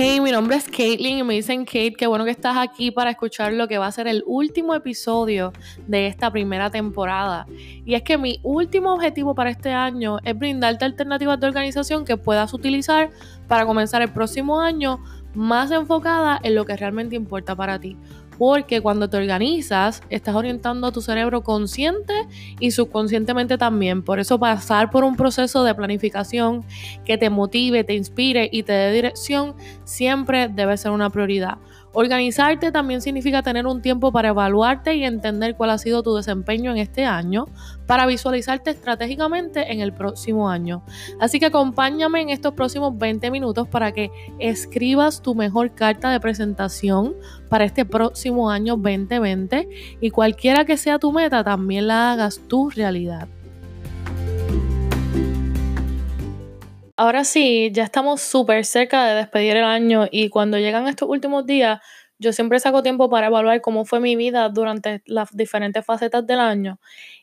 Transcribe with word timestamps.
Hey, 0.00 0.20
mi 0.20 0.30
nombre 0.30 0.54
es 0.54 0.68
Caitlin 0.68 1.18
y 1.18 1.22
me 1.24 1.34
dicen 1.34 1.64
Kate, 1.64 1.94
qué 1.98 2.06
bueno 2.06 2.24
que 2.24 2.30
estás 2.30 2.56
aquí 2.56 2.92
para 2.92 3.10
escuchar 3.10 3.52
lo 3.52 3.66
que 3.66 3.78
va 3.78 3.88
a 3.88 3.90
ser 3.90 4.06
el 4.06 4.22
último 4.26 4.72
episodio 4.76 5.52
de 5.88 6.06
esta 6.06 6.30
primera 6.30 6.70
temporada. 6.70 7.48
Y 7.84 7.94
es 7.94 8.04
que 8.04 8.16
mi 8.16 8.38
último 8.44 8.94
objetivo 8.94 9.34
para 9.34 9.50
este 9.50 9.72
año 9.72 10.18
es 10.22 10.38
brindarte 10.38 10.84
alternativas 10.84 11.40
de 11.40 11.48
organización 11.48 12.04
que 12.04 12.16
puedas 12.16 12.54
utilizar 12.54 13.10
para 13.48 13.66
comenzar 13.66 14.00
el 14.00 14.12
próximo 14.12 14.60
año 14.60 15.02
más 15.34 15.72
enfocada 15.72 16.38
en 16.44 16.54
lo 16.54 16.64
que 16.64 16.76
realmente 16.76 17.16
importa 17.16 17.56
para 17.56 17.80
ti 17.80 17.96
porque 18.38 18.80
cuando 18.80 19.10
te 19.10 19.16
organizas 19.16 20.02
estás 20.08 20.34
orientando 20.34 20.86
a 20.86 20.92
tu 20.92 21.02
cerebro 21.02 21.42
consciente 21.42 22.14
y 22.60 22.70
subconscientemente 22.70 23.58
también. 23.58 24.02
Por 24.02 24.20
eso 24.20 24.38
pasar 24.38 24.90
por 24.90 25.04
un 25.04 25.16
proceso 25.16 25.64
de 25.64 25.74
planificación 25.74 26.64
que 27.04 27.18
te 27.18 27.30
motive, 27.30 27.84
te 27.84 27.94
inspire 27.94 28.48
y 28.50 28.62
te 28.62 28.72
dé 28.72 28.92
dirección 28.92 29.54
siempre 29.84 30.48
debe 30.48 30.76
ser 30.76 30.92
una 30.92 31.10
prioridad. 31.10 31.58
Organizarte 32.00 32.70
también 32.70 33.02
significa 33.02 33.42
tener 33.42 33.66
un 33.66 33.82
tiempo 33.82 34.12
para 34.12 34.28
evaluarte 34.28 34.94
y 34.94 35.02
entender 35.02 35.56
cuál 35.56 35.70
ha 35.70 35.78
sido 35.78 36.04
tu 36.04 36.14
desempeño 36.14 36.70
en 36.70 36.76
este 36.76 37.04
año, 37.04 37.46
para 37.88 38.06
visualizarte 38.06 38.70
estratégicamente 38.70 39.72
en 39.72 39.80
el 39.80 39.92
próximo 39.92 40.48
año. 40.48 40.84
Así 41.18 41.40
que 41.40 41.46
acompáñame 41.46 42.20
en 42.20 42.30
estos 42.30 42.54
próximos 42.54 42.96
20 42.96 43.32
minutos 43.32 43.66
para 43.66 43.90
que 43.90 44.12
escribas 44.38 45.22
tu 45.22 45.34
mejor 45.34 45.74
carta 45.74 46.12
de 46.12 46.20
presentación 46.20 47.16
para 47.48 47.64
este 47.64 47.84
próximo 47.84 48.48
año 48.48 48.76
2020 48.76 49.68
y 50.00 50.10
cualquiera 50.10 50.64
que 50.64 50.76
sea 50.76 51.00
tu 51.00 51.10
meta, 51.10 51.42
también 51.42 51.88
la 51.88 52.12
hagas 52.12 52.40
tu 52.46 52.70
realidad. 52.70 53.26
Ahora 57.00 57.22
sí, 57.24 57.70
ya 57.72 57.84
estamos 57.84 58.20
súper 58.20 58.64
cerca 58.64 59.06
de 59.06 59.14
despedir 59.14 59.56
el 59.56 59.62
año 59.64 60.08
y 60.10 60.30
cuando 60.30 60.58
llegan 60.58 60.88
estos 60.88 61.08
últimos 61.08 61.46
días, 61.46 61.80
yo 62.18 62.32
siempre 62.32 62.58
saco 62.58 62.82
tiempo 62.82 63.08
para 63.08 63.28
evaluar 63.28 63.60
cómo 63.60 63.84
fue 63.84 64.00
mi 64.00 64.16
vida 64.16 64.48
durante 64.48 65.02
las 65.06 65.28
diferentes 65.36 65.84
facetas 65.86 66.26
del 66.26 66.40
año. 66.40 66.80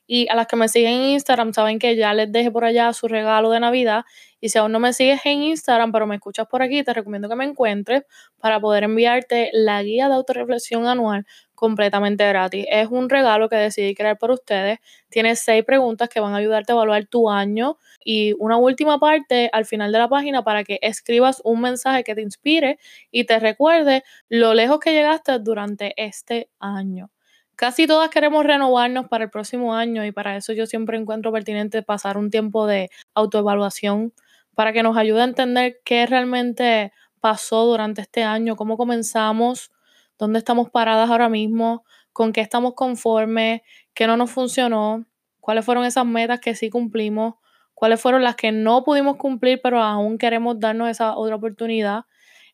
Y 0.07 0.29
a 0.29 0.35
las 0.35 0.47
que 0.47 0.55
me 0.55 0.69
siguen 0.69 0.93
en 0.93 1.01
Instagram 1.09 1.51
saben 1.53 1.77
que 1.79 1.97
ya 1.97 2.13
les 2.13 2.31
dejé 2.31 2.51
por 2.51 2.63
allá 2.63 2.93
su 2.93 3.09
regalo 3.09 3.49
de 3.49 3.59
Navidad. 3.59 4.05
Y 4.39 4.47
si 4.47 4.57
aún 4.59 4.71
no 4.71 4.79
me 4.79 4.93
sigues 4.93 5.19
en 5.25 5.43
Instagram, 5.43 5.91
pero 5.91 6.07
me 6.07 6.15
escuchas 6.15 6.47
por 6.47 6.61
aquí, 6.61 6.81
te 6.83 6.93
recomiendo 6.93 7.27
que 7.27 7.35
me 7.35 7.43
encuentres 7.43 8.03
para 8.39 8.61
poder 8.61 8.83
enviarte 8.85 9.49
la 9.51 9.83
guía 9.83 10.07
de 10.07 10.15
autorreflexión 10.15 10.87
anual 10.87 11.25
completamente 11.55 12.27
gratis. 12.27 12.65
Es 12.69 12.87
un 12.89 13.09
regalo 13.09 13.49
que 13.49 13.55
decidí 13.55 13.95
crear 13.95 14.17
por 14.17 14.31
ustedes. 14.31 14.79
Tiene 15.09 15.35
seis 15.35 15.63
preguntas 15.65 16.09
que 16.09 16.19
van 16.19 16.33
a 16.33 16.37
ayudarte 16.37 16.71
a 16.71 16.75
evaluar 16.75 17.05
tu 17.05 17.29
año 17.29 17.77
y 18.03 18.33
una 18.39 18.57
última 18.57 18.99
parte 18.99 19.49
al 19.53 19.65
final 19.65 19.91
de 19.91 19.99
la 19.99 20.09
página 20.09 20.43
para 20.43 20.63
que 20.63 20.79
escribas 20.81 21.41
un 21.43 21.61
mensaje 21.61 22.03
que 22.03 22.15
te 22.15 22.21
inspire 22.21 22.77
y 23.11 23.25
te 23.25 23.39
recuerde 23.39 24.03
lo 24.29 24.53
lejos 24.53 24.79
que 24.79 24.93
llegaste 24.93 25.39
durante 25.39 25.93
este 25.97 26.49
año. 26.59 27.09
Casi 27.55 27.87
todas 27.87 28.09
queremos 28.09 28.45
renovarnos 28.45 29.07
para 29.07 29.23
el 29.23 29.29
próximo 29.29 29.73
año 29.73 30.05
y 30.05 30.11
para 30.11 30.35
eso 30.35 30.51
yo 30.51 30.65
siempre 30.65 30.97
encuentro 30.97 31.31
pertinente 31.31 31.83
pasar 31.83 32.17
un 32.17 32.29
tiempo 32.29 32.67
de 32.67 32.89
autoevaluación 33.13 34.13
para 34.55 34.73
que 34.73 34.83
nos 34.83 34.97
ayude 34.97 35.21
a 35.21 35.25
entender 35.25 35.79
qué 35.85 36.05
realmente 36.05 36.91
pasó 37.21 37.65
durante 37.65 38.01
este 38.01 38.23
año, 38.23 38.55
cómo 38.55 38.77
comenzamos, 38.77 39.71
dónde 40.17 40.39
estamos 40.39 40.69
paradas 40.69 41.09
ahora 41.09 41.29
mismo, 41.29 41.83
con 42.13 42.33
qué 42.33 42.41
estamos 42.41 42.73
conformes, 42.75 43.61
qué 43.93 44.07
no 44.07 44.17
nos 44.17 44.31
funcionó, 44.31 45.05
cuáles 45.41 45.65
fueron 45.65 45.85
esas 45.85 46.05
metas 46.05 46.39
que 46.39 46.55
sí 46.55 46.69
cumplimos, 46.69 47.35
cuáles 47.73 48.01
fueron 48.01 48.23
las 48.23 48.35
que 48.35 48.51
no 48.51 48.83
pudimos 48.83 49.17
cumplir, 49.17 49.59
pero 49.61 49.81
aún 49.81 50.17
queremos 50.17 50.59
darnos 50.59 50.89
esa 50.89 51.15
otra 51.17 51.35
oportunidad, 51.35 52.05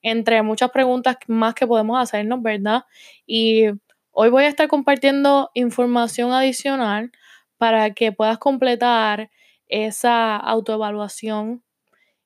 entre 0.02 0.42
muchas 0.42 0.72
preguntas 0.72 1.18
más 1.28 1.54
que 1.54 1.68
podemos 1.68 2.00
hacernos, 2.02 2.42
¿verdad? 2.42 2.86
Y 3.26 3.68
hoy 4.12 4.30
voy 4.30 4.44
a 4.46 4.48
estar 4.48 4.68
compartiendo 4.68 5.52
información 5.54 6.32
adicional 6.34 7.12
para 7.58 7.94
que 7.94 8.12
puedas 8.12 8.40
completar 8.40 9.30
esa 9.68 10.36
autoevaluación 10.36 11.64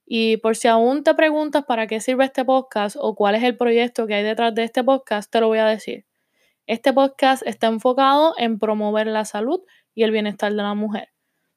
y 0.05 0.38
por 0.38 0.55
si 0.55 0.67
aún 0.67 1.03
te 1.03 1.13
preguntas 1.16 1.66
para 1.66 1.88
qué 1.88 1.99
sirve 1.99 2.25
este 2.25 2.45
podcast 2.45 2.95
o 2.99 3.16
cuál 3.16 3.35
es 3.35 3.43
el 3.43 3.57
proyecto 3.57 4.05
que 4.07 4.16
hay 4.16 4.23
detrás 4.23 4.53
de 4.53 4.63
este 4.63 4.83
podcast, 4.83 5.31
te 5.31 5.39
lo 5.39 5.47
voy 5.47 5.59
a 5.59 5.66
decir. 5.66 6.05
Este 6.67 6.93
podcast 6.93 7.45
está 7.45 7.67
enfocado 7.67 8.33
en 8.38 8.59
promover 8.59 9.07
la 9.07 9.25
salud 9.25 9.61
y 9.93 10.03
el 10.03 10.11
bienestar 10.11 10.51
de 10.51 10.57
la 10.57 10.73
mujer. 10.73 11.09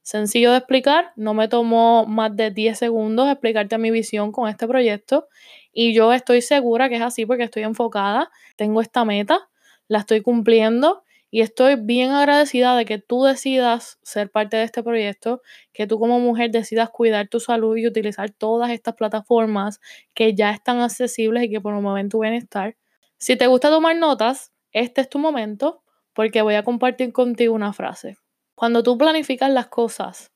Sencillo 0.03 0.53
de 0.53 0.59
explicar, 0.59 1.13
no 1.17 1.35
me 1.35 1.49
tomó 1.49 2.07
más 2.07 2.35
de 2.35 2.51
10 2.51 2.79
segundos 2.79 3.29
explicarte 3.29 3.77
mi 3.77 3.91
visión 3.91 4.33
con 4.33 4.49
este 4.49 4.67
proyecto 4.67 5.29
y 5.71 5.93
yo 5.93 6.15
estoy 6.15 6.41
segura 6.41 6.89
que 6.89 6.97
es 6.97 7.03
así 7.03 7.27
porque 7.27 7.45
estoy 7.45 7.65
enfocada, 7.65 8.31
tengo 8.57 8.81
esta 8.81 9.05
meta, 9.05 9.51
la 9.87 9.99
estoy 9.99 10.23
cumpliendo 10.23 11.03
y 11.31 11.43
estoy 11.43 11.77
bien 11.77 12.13
agradecida 12.13 12.75
de 12.77 12.85
que 12.85 12.99
tú 12.99 13.25
decidas 13.25 13.99
ser 14.03 14.31
parte 14.31 14.57
de 14.57 14.63
este 14.63 14.83
proyecto, 14.83 15.43
que 15.73 15.87
tú 15.87 15.99
como 15.99 16.21
mujer 16.21 16.51
decidas 16.51 16.91
cuidar 16.91 17.29
tu 17.29 17.39
salud 17.39 17.77
y 17.77 17.87
utilizar 17.87 18.31
todas 18.31 18.71
estas 18.71 18.95
plataformas 18.95 19.81
que 20.15 20.35
ya 20.35 20.51
están 20.51 20.81
accesibles 20.81 21.45
y 21.45 21.51
que 21.51 21.61
promueven 21.61 22.09
tu 22.09 22.21
bienestar. 22.21 22.77
Si 23.19 23.37
te 23.37 23.47
gusta 23.47 23.69
tomar 23.69 23.97
notas, 23.97 24.53
este 24.73 25.03
es 25.03 25.09
tu 25.09 25.19
momento 25.19 25.83
porque 26.15 26.43
voy 26.43 26.55
a 26.55 26.63
compartir 26.63 27.13
contigo 27.13 27.55
una 27.55 27.73
frase. 27.73 28.17
Cuando 28.55 28.83
tú 28.83 28.97
planificas 28.97 29.51
las 29.51 29.69
cosas, 29.69 30.33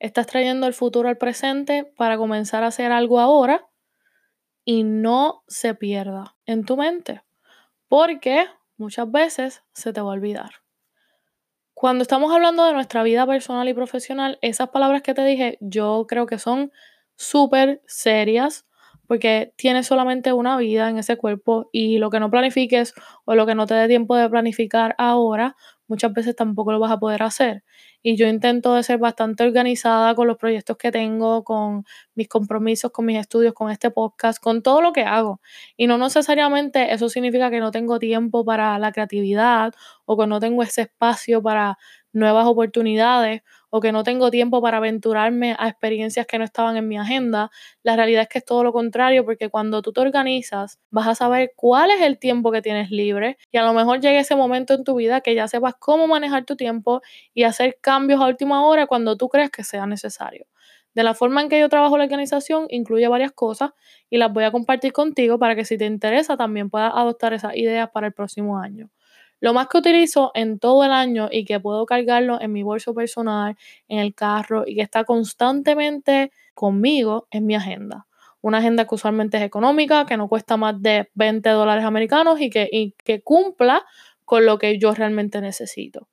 estás 0.00 0.26
trayendo 0.26 0.66
el 0.66 0.74
futuro 0.74 1.08
al 1.08 1.16
presente 1.16 1.84
para 1.96 2.18
comenzar 2.18 2.64
a 2.64 2.68
hacer 2.68 2.92
algo 2.92 3.20
ahora 3.20 3.66
y 4.64 4.82
no 4.82 5.44
se 5.46 5.74
pierda 5.74 6.36
en 6.44 6.64
tu 6.64 6.76
mente. 6.76 7.22
Porque 7.88 8.46
muchas 8.76 9.10
veces 9.10 9.62
se 9.72 9.92
te 9.92 10.00
va 10.00 10.10
a 10.10 10.14
olvidar. 10.14 10.50
Cuando 11.74 12.02
estamos 12.02 12.32
hablando 12.32 12.64
de 12.64 12.72
nuestra 12.72 13.02
vida 13.02 13.26
personal 13.26 13.68
y 13.68 13.74
profesional, 13.74 14.38
esas 14.42 14.70
palabras 14.70 15.02
que 15.02 15.12
te 15.14 15.24
dije 15.24 15.58
yo 15.60 16.06
creo 16.08 16.26
que 16.26 16.38
son 16.38 16.72
súper 17.16 17.82
serias 17.86 18.66
porque 19.06 19.52
tienes 19.56 19.86
solamente 19.86 20.32
una 20.32 20.56
vida 20.56 20.88
en 20.88 20.98
ese 20.98 21.16
cuerpo 21.16 21.68
y 21.72 21.98
lo 21.98 22.10
que 22.10 22.20
no 22.20 22.30
planifiques 22.30 22.94
o 23.24 23.34
lo 23.34 23.44
que 23.46 23.54
no 23.54 23.66
te 23.66 23.74
dé 23.74 23.88
tiempo 23.88 24.16
de 24.16 24.30
planificar 24.30 24.94
ahora, 24.98 25.56
muchas 25.88 26.12
veces 26.12 26.36
tampoco 26.36 26.72
lo 26.72 26.78
vas 26.80 26.92
a 26.92 26.98
poder 26.98 27.22
hacer. 27.22 27.64
Y 28.02 28.16
yo 28.16 28.26
intento 28.28 28.74
de 28.74 28.82
ser 28.82 28.98
bastante 28.98 29.44
organizada 29.44 30.14
con 30.14 30.26
los 30.28 30.36
proyectos 30.36 30.76
que 30.76 30.92
tengo, 30.92 31.44
con 31.44 31.84
mis 32.14 32.28
compromisos, 32.28 32.90
con 32.92 33.06
mis 33.06 33.18
estudios, 33.18 33.54
con 33.54 33.70
este 33.70 33.90
podcast, 33.90 34.38
con 34.42 34.62
todo 34.62 34.80
lo 34.82 34.92
que 34.92 35.02
hago. 35.04 35.40
Y 35.76 35.86
no 35.86 35.98
necesariamente 35.98 36.92
eso 36.92 37.08
significa 37.08 37.50
que 37.50 37.60
no 37.60 37.70
tengo 37.70 37.98
tiempo 37.98 38.44
para 38.44 38.78
la 38.78 38.92
creatividad 38.92 39.72
o 40.04 40.16
que 40.18 40.26
no 40.26 40.40
tengo 40.40 40.62
ese 40.62 40.82
espacio 40.82 41.42
para 41.42 41.78
nuevas 42.14 42.46
oportunidades 42.46 43.42
o 43.70 43.80
que 43.80 43.92
no 43.92 44.04
tengo 44.04 44.30
tiempo 44.30 44.62
para 44.62 44.78
aventurarme 44.78 45.56
a 45.58 45.68
experiencias 45.68 46.26
que 46.26 46.38
no 46.38 46.44
estaban 46.44 46.76
en 46.76 46.88
mi 46.88 46.96
agenda. 46.96 47.50
La 47.82 47.96
realidad 47.96 48.22
es 48.22 48.28
que 48.28 48.38
es 48.38 48.44
todo 48.44 48.62
lo 48.64 48.72
contrario, 48.72 49.24
porque 49.24 49.48
cuando 49.50 49.82
tú 49.82 49.92
te 49.92 50.00
organizas, 50.00 50.78
vas 50.90 51.08
a 51.08 51.14
saber 51.14 51.52
cuál 51.56 51.90
es 51.90 52.00
el 52.02 52.18
tiempo 52.18 52.52
que 52.52 52.62
tienes 52.62 52.90
libre 52.90 53.36
y 53.52 53.58
a 53.58 53.64
lo 53.64 53.74
mejor 53.74 54.00
llegue 54.00 54.20
ese 54.20 54.36
momento 54.36 54.74
en 54.74 54.84
tu 54.84 54.94
vida 54.96 55.20
que 55.20 55.34
ya 55.34 55.48
sepas 55.48 55.74
cómo 55.78 56.06
manejar 56.06 56.44
tu 56.44 56.56
tiempo 56.56 57.02
y 57.34 57.42
hacer 57.44 57.78
cambios 57.80 58.20
a 58.20 58.26
última 58.26 58.64
hora 58.66 58.86
cuando 58.86 59.16
tú 59.16 59.28
creas 59.28 59.50
que 59.50 59.64
sea 59.64 59.86
necesario. 59.86 60.46
De 60.94 61.02
la 61.02 61.14
forma 61.14 61.42
en 61.42 61.48
que 61.48 61.58
yo 61.58 61.68
trabajo 61.68 61.98
la 61.98 62.04
organización 62.04 62.66
incluye 62.70 63.08
varias 63.08 63.32
cosas 63.32 63.70
y 64.10 64.16
las 64.18 64.32
voy 64.32 64.44
a 64.44 64.52
compartir 64.52 64.92
contigo 64.92 65.38
para 65.38 65.56
que 65.56 65.64
si 65.64 65.76
te 65.76 65.86
interesa 65.86 66.36
también 66.36 66.70
puedas 66.70 66.92
adoptar 66.94 67.32
esas 67.34 67.56
ideas 67.56 67.90
para 67.90 68.06
el 68.06 68.12
próximo 68.12 68.58
año. 68.58 68.90
Lo 69.44 69.52
más 69.52 69.68
que 69.68 69.76
utilizo 69.76 70.30
en 70.32 70.58
todo 70.58 70.84
el 70.84 70.90
año 70.90 71.28
y 71.30 71.44
que 71.44 71.60
puedo 71.60 71.84
cargarlo 71.84 72.40
en 72.40 72.50
mi 72.50 72.62
bolso 72.62 72.94
personal, 72.94 73.58
en 73.88 73.98
el 73.98 74.14
carro 74.14 74.64
y 74.66 74.74
que 74.74 74.80
está 74.80 75.04
constantemente 75.04 76.32
conmigo 76.54 77.28
es 77.30 77.42
mi 77.42 77.54
agenda. 77.54 78.06
Una 78.40 78.56
agenda 78.56 78.86
que 78.86 78.94
usualmente 78.94 79.36
es 79.36 79.42
económica, 79.42 80.06
que 80.06 80.16
no 80.16 80.28
cuesta 80.28 80.56
más 80.56 80.80
de 80.80 81.10
20 81.12 81.50
dólares 81.50 81.84
americanos 81.84 82.40
y 82.40 82.48
que, 82.48 82.70
y 82.72 82.94
que 83.04 83.20
cumpla 83.20 83.84
con 84.24 84.46
lo 84.46 84.56
que 84.56 84.78
yo 84.78 84.94
realmente 84.94 85.42
necesito. 85.42 86.08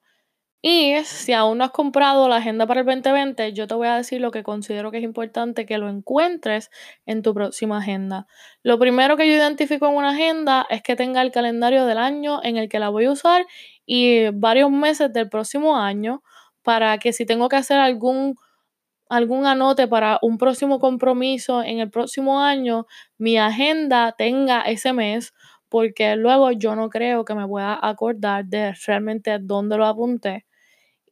Y 0.64 0.96
si 1.06 1.34
aún 1.34 1.58
no 1.58 1.64
has 1.64 1.72
comprado 1.72 2.30
la 2.30 2.36
agenda 2.38 2.68
para 2.68 2.82
el 2.82 2.86
2020, 2.86 3.52
yo 3.54 3.66
te 3.66 3.74
voy 3.74 3.88
a 3.88 3.96
decir 3.98 4.22
lo 4.22 4.30
que 4.30 4.44
considero 4.44 4.92
que 4.92 4.98
es 5.00 5.04
importante 5.04 5.66
que 5.66 5.80
lo 5.80 5.90
encuentres 5.90 6.70
en 7.08 7.24
tu 7.24 7.34
próxima 7.34 7.80
agenda. 7.80 8.28
Lo 8.62 8.78
primero 8.78 9.18
que 9.18 9.28
yo 9.28 9.34
identifico 9.36 9.88
en 9.88 9.96
una 9.96 10.12
agenda 10.12 10.68
es 10.70 10.84
que 10.84 10.96
tenga 10.96 11.24
el 11.24 11.32
calendario 11.32 11.86
del 11.88 11.98
año 11.98 12.42
en 12.44 12.58
el 12.58 12.70
que 12.70 12.78
la 12.80 12.90
voy 12.90 13.06
a 13.06 13.12
usar 13.12 13.46
y 13.88 14.30
varios 14.34 14.70
meses 14.70 15.12
del 15.12 15.30
próximo 15.30 15.78
año 15.78 16.22
para 16.62 17.00
que 17.00 17.12
si 17.12 17.26
tengo 17.26 17.50
que 17.50 17.56
hacer 17.56 17.80
algún 17.80 18.36
algún 19.10 19.46
anote 19.46 19.88
para 19.88 20.20
un 20.22 20.38
próximo 20.38 20.80
compromiso 20.80 21.64
en 21.64 21.80
el 21.80 21.92
próximo 21.92 22.42
año, 22.42 22.88
mi 23.18 23.38
agenda 23.38 24.14
tenga 24.18 24.62
ese 24.64 24.94
mes, 24.94 25.34
porque 25.70 26.16
luego 26.16 26.52
yo 26.52 26.76
no 26.76 26.90
creo 26.90 27.26
que 27.26 27.36
me 27.36 27.48
pueda 27.48 27.78
acordar 27.82 28.46
de 28.46 28.74
realmente 28.88 29.38
dónde 29.40 29.78
lo 29.78 29.86
apunté. 29.86 30.46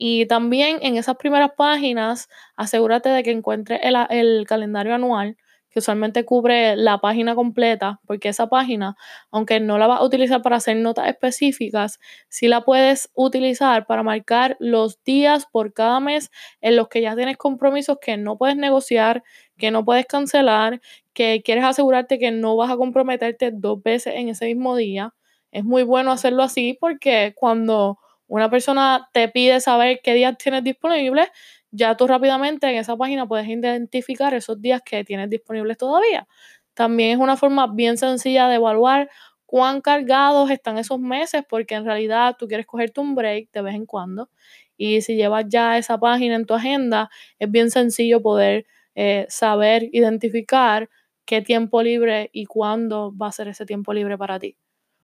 Y 0.02 0.26
también 0.28 0.80
en 0.82 0.96
esas 0.96 1.18
primeras 1.18 1.52
páginas, 1.58 2.30
asegúrate 2.56 3.10
de 3.10 3.22
que 3.22 3.32
encuentres 3.32 3.82
el, 3.84 4.46
calendario 4.48 4.96
anual, 4.96 5.36
que 5.70 5.80
usualmente 5.80 6.24
cubre 6.24 6.78
la 6.78 7.00
página 7.00 7.36
completa, 7.36 8.00
porque 8.08 8.30
esa 8.30 8.48
página, 8.48 8.96
aunque 9.30 9.60
no 9.60 9.78
la 9.78 9.88
vas 9.88 10.00
a 10.00 10.04
utilizar 10.06 10.42
para 10.42 10.56
hacer 10.56 10.78
notas 10.78 11.10
específicas, 11.10 12.00
sí 12.30 12.48
la 12.48 12.62
puedes 12.62 13.12
utilizar 13.14 13.86
para 13.88 14.02
marcar 14.02 14.56
los 14.62 15.04
días 15.04 15.46
por 15.46 15.74
cada 15.74 16.00
mes 16.00 16.32
en 16.62 16.78
los 16.78 16.88
que 16.88 17.02
ya 17.02 17.14
tienes 17.18 17.36
compromisos 17.36 17.98
que 18.02 18.16
no 18.16 18.38
puedes 18.38 18.56
negociar, 18.56 19.22
que 19.58 19.70
no 19.70 19.84
puedes 19.84 20.06
cancelar, 20.06 20.80
que 21.14 21.42
quieres 21.44 21.66
asegurarte 21.66 22.20
que 22.20 22.32
no 22.32 22.56
vas 22.56 22.72
a 22.72 22.78
comprometerte 22.78 23.52
dos 23.52 23.84
veces 23.84 24.14
en 24.16 24.30
ese 24.30 24.46
mismo 24.46 24.78
día. 24.78 25.14
Es 25.52 25.66
muy 25.66 25.84
bueno 25.84 26.12
hacerlo 26.14 26.44
así 26.44 26.78
porque 26.80 27.34
cuando 27.36 28.00
una 28.30 28.50
persona 28.50 29.10
te 29.14 29.28
pide 29.30 29.60
saber 29.62 30.00
qué 30.04 30.14
días 30.14 30.38
tienes 30.38 30.64
disponibles, 30.64 31.28
ya 31.72 31.98
tú 31.98 32.08
rápidamente 32.08 32.68
en 32.70 32.76
esa 32.78 32.96
página 32.98 33.28
puedes 33.28 33.48
identificar 33.48 34.34
esos 34.34 34.62
días 34.62 34.82
que 34.84 35.04
tienes 35.04 35.30
disponibles 35.30 35.78
todavía. 35.78 36.28
También 36.74 37.12
es 37.12 37.18
una 37.18 37.38
forma 37.38 37.68
bien 37.68 37.98
sencilla 37.98 38.48
de 38.48 38.56
evaluar 38.56 39.10
cuán 39.46 39.82
cargados 39.82 40.50
están 40.52 40.78
esos 40.78 41.00
meses, 41.00 41.44
porque 41.50 41.76
en 41.76 41.86
realidad 41.86 42.36
tú 42.40 42.48
quieres 42.48 42.66
cogerte 42.68 43.02
un 43.02 43.16
break 43.16 43.52
de 43.52 43.62
vez 43.62 43.76
en 43.76 43.86
cuando. 43.86 44.30
Y 44.78 45.02
si 45.02 45.16
llevas 45.16 45.46
ya 45.50 45.78
esa 45.78 46.00
página 46.00 46.36
en 46.36 46.46
tu 46.46 46.54
agenda, 46.54 47.10
es 47.40 47.52
bien 47.52 47.70
sencillo 47.72 48.22
poder 48.22 48.66
eh, 48.96 49.26
saber 49.30 49.90
identificar 49.92 50.90
qué 51.26 51.42
tiempo 51.42 51.84
libre 51.84 52.30
y 52.34 52.46
cuándo 52.46 53.14
va 53.16 53.28
a 53.28 53.32
ser 53.32 53.48
ese 53.50 53.66
tiempo 53.66 53.94
libre 53.94 54.18
para 54.18 54.40
ti. 54.40 54.56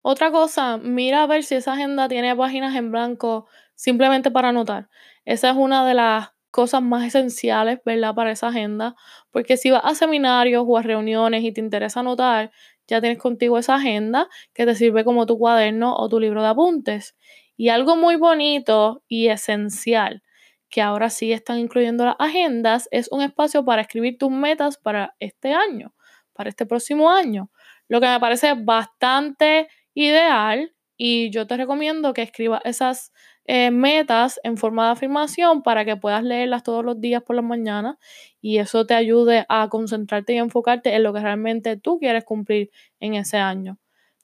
Otra 0.03 0.31
cosa, 0.31 0.77
mira 0.77 1.23
a 1.23 1.27
ver 1.27 1.43
si 1.43 1.55
esa 1.55 1.73
agenda 1.73 2.07
tiene 2.07 2.35
páginas 2.35 2.75
en 2.75 2.91
blanco 2.91 3.47
simplemente 3.75 4.31
para 4.31 4.49
anotar. 4.49 4.89
Esa 5.25 5.51
es 5.51 5.55
una 5.55 5.85
de 5.87 5.93
las 5.93 6.29
cosas 6.49 6.81
más 6.81 7.05
esenciales, 7.05 7.79
¿verdad? 7.85 8.15
Para 8.15 8.31
esa 8.31 8.47
agenda, 8.47 8.95
porque 9.31 9.57
si 9.57 9.69
vas 9.71 9.83
a 9.85 9.95
seminarios 9.95 10.63
o 10.67 10.77
a 10.77 10.81
reuniones 10.81 11.43
y 11.43 11.51
te 11.51 11.61
interesa 11.61 11.99
anotar, 12.01 12.51
ya 12.87 12.99
tienes 12.99 13.19
contigo 13.19 13.57
esa 13.57 13.75
agenda 13.75 14.27
que 14.53 14.65
te 14.65 14.75
sirve 14.75 15.03
como 15.05 15.25
tu 15.25 15.37
cuaderno 15.37 15.95
o 15.95 16.09
tu 16.09 16.19
libro 16.19 16.41
de 16.41 16.49
apuntes. 16.49 17.15
Y 17.55 17.69
algo 17.69 17.95
muy 17.95 18.15
bonito 18.15 19.03
y 19.07 19.27
esencial 19.27 20.23
que 20.69 20.81
ahora 20.81 21.09
sí 21.09 21.31
están 21.31 21.59
incluyendo 21.59 22.05
las 22.05 22.15
agendas 22.17 22.87
es 22.91 23.09
un 23.11 23.21
espacio 23.21 23.63
para 23.63 23.83
escribir 23.83 24.17
tus 24.17 24.31
metas 24.31 24.77
para 24.77 25.15
este 25.19 25.53
año, 25.53 25.93
para 26.33 26.49
este 26.49 26.65
próximo 26.65 27.11
año. 27.11 27.51
Lo 27.87 27.99
que 28.01 28.07
me 28.07 28.19
parece 28.19 28.53
bastante 28.55 29.67
ideal 29.93 30.73
y 30.97 31.31
yo 31.31 31.47
te 31.47 31.57
recomiendo 31.57 32.13
que 32.13 32.21
escribas 32.21 32.61
esas 32.63 33.11
eh, 33.45 33.71
metas 33.71 34.39
en 34.43 34.57
forma 34.57 34.85
de 34.85 34.91
afirmación 34.91 35.63
para 35.63 35.83
que 35.83 35.97
puedas 35.97 36.23
leerlas 36.23 36.63
todos 36.63 36.85
los 36.85 37.01
días 37.01 37.23
por 37.23 37.35
la 37.35 37.41
mañana 37.41 37.97
y 38.39 38.59
eso 38.59 38.85
te 38.85 38.93
ayude 38.93 39.45
a 39.49 39.67
concentrarte 39.69 40.33
y 40.33 40.37
enfocarte 40.37 40.93
en 40.93 41.03
lo 41.03 41.13
que 41.13 41.21
realmente 41.21 41.75
tú 41.77 41.97
quieres 41.99 42.23
cumplir 42.23 42.69
en 42.99 43.15
ese 43.15 43.37
año. 43.37 43.79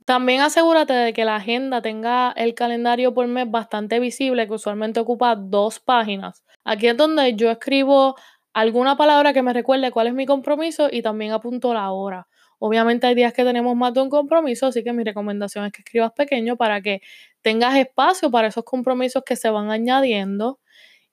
También 0.06 0.40
asegúrate 0.40 0.94
de 0.94 1.12
que 1.12 1.26
la 1.26 1.36
agenda 1.36 1.82
tenga 1.82 2.32
el 2.32 2.54
calendario 2.54 3.14
por 3.14 3.28
mes 3.28 3.50
bastante 3.52 4.00
visible, 4.00 4.48
que 4.48 4.54
usualmente 4.54 5.02
ocupa 5.02 5.36
dos 5.36 5.80
páginas. 5.82 6.46
Aquí 6.64 6.88
es 6.88 6.96
donde 6.96 7.36
yo 7.36 7.52
escribo 7.52 8.16
alguna 8.54 8.96
palabra 8.96 9.34
que 9.34 9.42
me 9.42 9.52
recuerde 9.52 9.92
cuál 9.92 10.08
es 10.08 10.14
mi 10.14 10.26
compromiso 10.26 10.88
y 10.90 11.02
también 11.02 11.34
apunto 11.34 11.74
la 11.74 11.92
hora. 11.92 12.28
Obviamente 12.60 13.08
hay 13.08 13.16
días 13.16 13.34
que 13.34 13.44
tenemos 13.44 13.76
más 13.76 13.94
de 13.94 14.02
un 14.02 14.10
compromiso, 14.10 14.68
así 14.68 14.84
que 14.84 14.94
mi 14.94 15.04
recomendación 15.04 15.66
es 15.66 15.72
que 15.72 15.82
escribas 15.82 16.12
pequeño 16.14 16.58
para 16.58 16.82
que 16.82 17.02
tengas 17.42 17.76
espacio 17.78 18.32
para 18.32 18.48
esos 18.48 18.64
compromisos 18.64 19.24
que 19.26 19.36
se 19.36 19.50
van 19.50 19.70
añadiendo. 19.72 20.60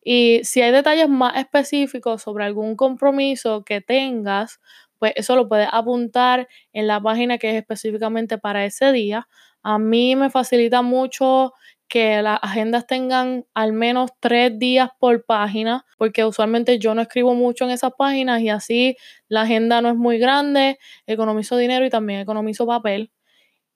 Y 0.05 0.41
si 0.45 0.63
hay 0.63 0.73
detalles 0.73 1.09
más 1.09 1.37
específicos 1.39 2.23
sobre 2.23 2.45
algún 2.45 2.77
compromiso 2.77 3.65
que 3.65 3.81
tengas, 3.81 4.61
pues 4.99 5.13
eso 5.17 5.37
lo 5.37 5.49
puedes 5.49 5.69
apuntar 5.73 6.49
en 6.73 6.87
la 6.87 7.01
página 7.01 7.39
que 7.39 7.51
es 7.51 7.57
específicamente 7.57 8.39
para 8.39 8.65
ese 8.67 8.93
día. 8.93 9.29
A 9.63 9.79
mí 9.79 10.15
me 10.17 10.31
facilita 10.31 10.83
mucho 10.83 11.53
que 11.89 12.23
las 12.23 12.39
agendas 12.43 12.87
tengan 12.87 13.47
al 13.55 13.73
menos 13.73 14.11
tres 14.21 14.59
días 14.59 14.91
por 14.99 15.25
página, 15.25 15.85
porque 15.99 16.25
usualmente 16.25 16.79
yo 16.79 16.95
no 16.95 17.03
escribo 17.03 17.35
mucho 17.35 17.65
en 17.65 17.71
esas 17.71 17.93
páginas 17.97 18.41
y 18.41 18.49
así 18.49 18.97
la 19.29 19.43
agenda 19.43 19.81
no 19.81 19.91
es 19.91 19.97
muy 19.97 20.19
grande, 20.19 20.79
economizo 21.07 21.57
dinero 21.57 21.85
y 21.85 21.91
también 21.91 22.21
economizo 22.21 22.67
papel. 22.67 23.13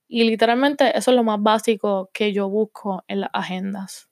Y 0.08 0.24
literalmente 0.24 0.96
eso 0.96 1.10
es 1.10 1.16
lo 1.16 1.24
más 1.24 1.42
básico 1.42 2.10
que 2.12 2.32
yo 2.32 2.48
busco 2.48 3.04
en 3.08 3.20
las 3.22 3.30
agendas. 3.32 4.08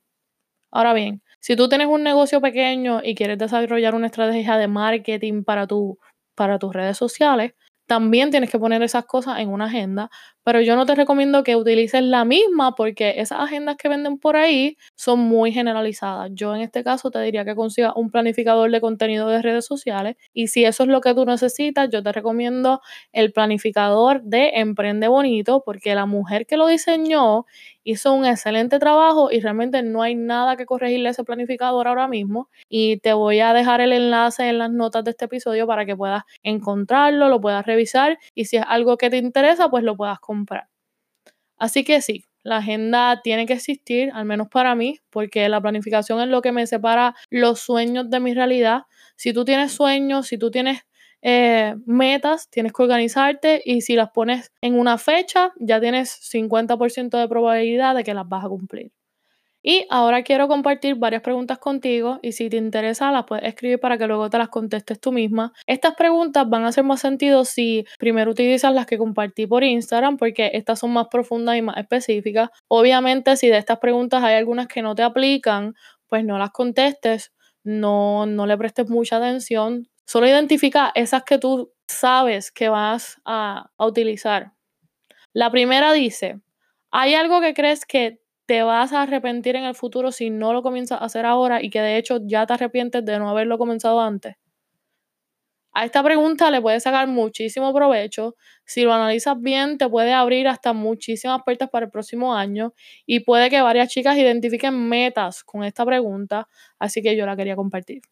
Ahora 0.71 0.93
bien, 0.93 1.23
si 1.41 1.57
tú 1.57 1.69
tienes 1.69 1.87
un 1.87 2.03
negocio 2.03 2.41
pequeño 2.41 3.01
y 3.03 3.15
quieres 3.15 3.39
desarrollar 3.39 3.95
una 3.95 4.09
estrategia 4.09 4.59
de 4.59 4.69
marketing 4.69 5.43
para, 5.45 5.67
tu, 5.67 5.99
para 6.35 6.59
tus 6.59 6.75
redes 6.75 6.99
sociales, 6.99 7.55
también 7.87 8.31
tienes 8.31 8.51
que 8.51 8.59
poner 8.59 8.83
esas 8.83 9.07
cosas 9.07 9.39
en 9.39 9.49
una 9.49 9.67
agenda, 9.67 10.11
pero 10.47 10.61
yo 10.61 10.77
no 10.77 10.87
te 10.87 10.95
recomiendo 10.95 11.43
que 11.43 11.57
utilices 11.57 12.05
la 12.05 12.25
misma 12.25 12.77
porque 12.77 13.15
esas 13.19 13.41
agendas 13.41 13.75
que 13.77 13.89
venden 13.89 14.17
por 14.17 14.37
ahí 14.37 14.77
son 14.95 15.19
muy 15.19 15.51
generalizadas. 15.51 16.31
Yo 16.35 16.55
en 16.55 16.61
este 16.61 16.85
caso 16.85 17.11
te 17.11 17.21
diría 17.21 17.45
que 17.45 17.57
consigas 17.57 17.93
un 17.97 18.13
planificador 18.13 18.71
de 18.71 18.81
contenido 18.81 19.29
de 19.29 19.43
redes 19.43 19.67
sociales 19.67 20.15
y 20.33 20.47
si 20.47 20.65
eso 20.65 20.85
es 20.85 20.89
lo 20.89 21.01
que 21.01 21.15
tú 21.15 21.25
necesitas, 21.27 21.91
yo 21.91 22.01
te 22.01 22.13
recomiendo 22.13 22.81
el 23.13 23.33
planificador 23.33 24.23
de 24.23 24.51
Emprende 24.55 25.09
Bonito 25.09 25.65
porque 25.67 25.97
la 25.97 26.07
mujer 26.07 26.47
que 26.47 26.57
lo 26.57 26.69
diseñó 26.69 27.45
hizo 27.85 28.13
un 28.13 28.25
excelente 28.25 28.79
trabajo 28.79 29.31
y 29.31 29.41
realmente 29.41 29.83
no 29.83 30.03
hay 30.03 30.15
nada 30.15 30.57
que 30.57 30.67
corregirle 30.67 31.09
a 31.09 31.11
ese 31.13 31.25
planificador 31.25 31.87
ahora 31.89 32.09
mismo. 32.09 32.49
Y 32.69 32.99
te 32.99 33.13
voy 33.13 33.41
a 33.41 33.53
dejar 33.53 33.81
el 33.81 33.93
enlace 33.93 34.49
en 34.49 34.59
las 34.59 34.71
notas 34.71 35.05
de 35.05 35.11
este 35.13 35.27
episodio 35.27 35.67
para 35.67 35.87
que 35.87 35.97
puedas 35.97 36.23
encontrarlo, 36.43 37.29
lo 37.29 37.41
puedas 37.41 37.65
revisar 37.67 38.19
y 38.35 38.47
si 38.47 38.57
es 38.57 38.65
algo 38.67 38.97
que 38.97 39.11
te 39.11 39.19
interesa, 39.19 39.69
pues 39.71 39.85
lo 39.85 39.97
puedas 39.97 40.19
comprar. 40.21 40.36
Así 41.59 41.85
que 41.85 42.03
sí, 42.03 42.25
la 42.43 42.59
agenda 42.59 43.21
tiene 43.23 43.47
que 43.47 43.55
existir, 43.55 44.11
al 44.15 44.25
menos 44.25 44.49
para 44.49 44.75
mí, 44.75 45.01
porque 45.11 45.49
la 45.49 45.61
planificación 45.61 46.21
es 46.21 46.29
lo 46.29 46.43
que 46.43 46.53
me 46.53 46.67
separa 46.67 47.15
los 47.31 47.61
sueños 47.61 48.11
de 48.11 48.21
mi 48.21 48.35
realidad. 48.35 48.83
Si 49.17 49.33
tú 49.33 49.45
tienes 49.45 49.73
sueños, 49.73 50.29
si 50.29 50.39
tú 50.39 50.51
tienes 50.51 50.83
eh, 51.23 51.75
metas, 51.87 52.49
tienes 52.51 52.73
que 52.73 52.83
organizarte 52.83 53.63
y 53.65 53.81
si 53.81 53.97
las 53.97 54.11
pones 54.11 54.53
en 54.61 54.79
una 54.79 54.99
fecha, 54.99 55.53
ya 55.59 55.81
tienes 55.81 56.11
50% 56.11 57.19
de 57.19 57.29
probabilidad 57.29 57.95
de 57.97 58.05
que 58.05 58.15
las 58.15 58.29
vas 58.29 58.45
a 58.45 58.49
cumplir. 58.49 58.93
Y 59.69 59.85
ahora 59.91 60.23
quiero 60.23 60.47
compartir 60.47 60.95
varias 60.95 61.23
preguntas 61.23 61.59
contigo 61.59 62.21
y 62.23 62.31
si 62.31 62.49
te 62.49 62.57
interesa 62.57 63.11
las 63.11 63.25
puedes 63.25 63.45
escribir 63.47 63.81
para 63.81 63.99
que 63.99 64.07
luego 64.07 64.31
te 64.31 64.39
las 64.39 64.49
contestes 64.49 65.01
tú 65.01 65.11
misma. 65.11 65.53
Estas 65.67 65.97
preguntas 65.97 66.49
van 66.49 66.63
a 66.63 66.69
hacer 66.69 66.85
más 66.85 67.01
sentido 67.01 67.45
si 67.45 67.85
primero 67.99 68.31
utilizas 68.31 68.73
las 68.73 68.87
que 68.87 68.97
compartí 68.97 69.49
por 69.49 69.65
Instagram 69.65 70.19
porque 70.19 70.53
estas 70.55 70.79
son 70.79 70.93
más 70.93 71.09
profundas 71.11 71.57
y 71.57 71.63
más 71.63 71.79
específicas. 71.79 72.51
Obviamente 72.69 73.37
si 73.37 73.49
de 73.49 73.59
estas 73.59 73.79
preguntas 73.79 74.23
hay 74.23 74.37
algunas 74.37 74.69
que 74.69 74.83
no 74.83 74.95
te 74.95 75.03
aplican, 75.03 75.75
pues 76.07 76.25
no 76.25 76.39
las 76.39 76.53
contestes, 76.53 77.33
no, 77.65 78.25
no 78.27 78.47
le 78.47 78.57
prestes 78.57 78.89
mucha 78.89 79.17
atención, 79.17 79.89
Solo 80.07 80.29
identifica 80.29 80.93
esas 80.95 81.25
que 81.25 81.39
tú 81.39 81.73
sabes 81.89 82.53
que 82.53 82.69
vas 82.69 83.21
a, 83.25 83.71
utilizar. 83.77 84.53
La 85.33 85.51
primera 85.51 85.93
dice, 85.93 86.41
¿hay 86.93 87.15
algo 87.15 87.41
que 87.41 87.55
crees 87.55 87.85
que 87.85 88.21
te 88.47 88.63
vas 88.63 88.93
a 88.93 89.03
arrepentir 89.03 89.57
en 89.57 89.65
el 89.65 89.75
futuro 89.75 90.13
si 90.13 90.31
no 90.31 90.53
lo 90.53 90.63
comienzas 90.63 91.01
a 91.03 91.05
hacer 91.07 91.27
ahora 91.27 91.63
y 91.63 91.71
que 91.71 91.81
de 91.81 91.97
hecho 91.99 92.19
ya 92.25 92.47
te 92.47 92.55
arrepientes 92.55 93.05
de 93.05 93.19
no 93.19 93.29
haberlo 93.31 93.59
comenzado 93.59 94.01
antes? 94.01 94.37
A 95.73 95.85
esta 95.85 96.03
pregunta 96.03 96.51
le 96.51 96.61
puedes 96.61 96.83
sacar 96.83 97.07
muchísimo 97.07 97.73
provecho. 97.75 98.35
Si 98.65 98.83
lo 98.83 98.93
analizas 98.95 99.41
bien, 99.41 99.79
te 99.79 99.89
puede 99.89 100.13
abrir 100.13 100.49
hasta 100.49 100.73
muchísimas 100.73 101.43
puertas 101.45 101.69
para 101.71 101.87
el 101.87 101.93
próximo 101.93 102.35
año 102.35 102.73
y 103.07 103.21
puede 103.21 103.51
que 103.51 103.61
varias 103.63 103.89
chicas 103.91 104.17
identifiquen 104.17 104.89
metas 104.89 105.45
con 105.45 105.63
esta 105.65 105.85
pregunta, 105.85 106.49
así 106.79 107.03
que 107.03 107.17
yo 107.17 107.27
la 107.27 107.37
quería 107.37 107.57
compartir. 107.57 108.03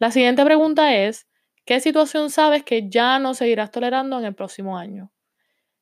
La 0.00 0.10
siguiente 0.10 0.44
pregunta 0.44 0.92
es, 0.96 1.28
¿qué 1.64 1.78
situación 1.78 2.30
sabes 2.30 2.64
que 2.64 2.88
ya 2.90 3.20
no 3.20 3.32
seguirás 3.34 3.70
tolerando 3.70 4.18
en 4.18 4.24
el 4.24 4.34
próximo 4.34 4.76
año? 4.76 5.12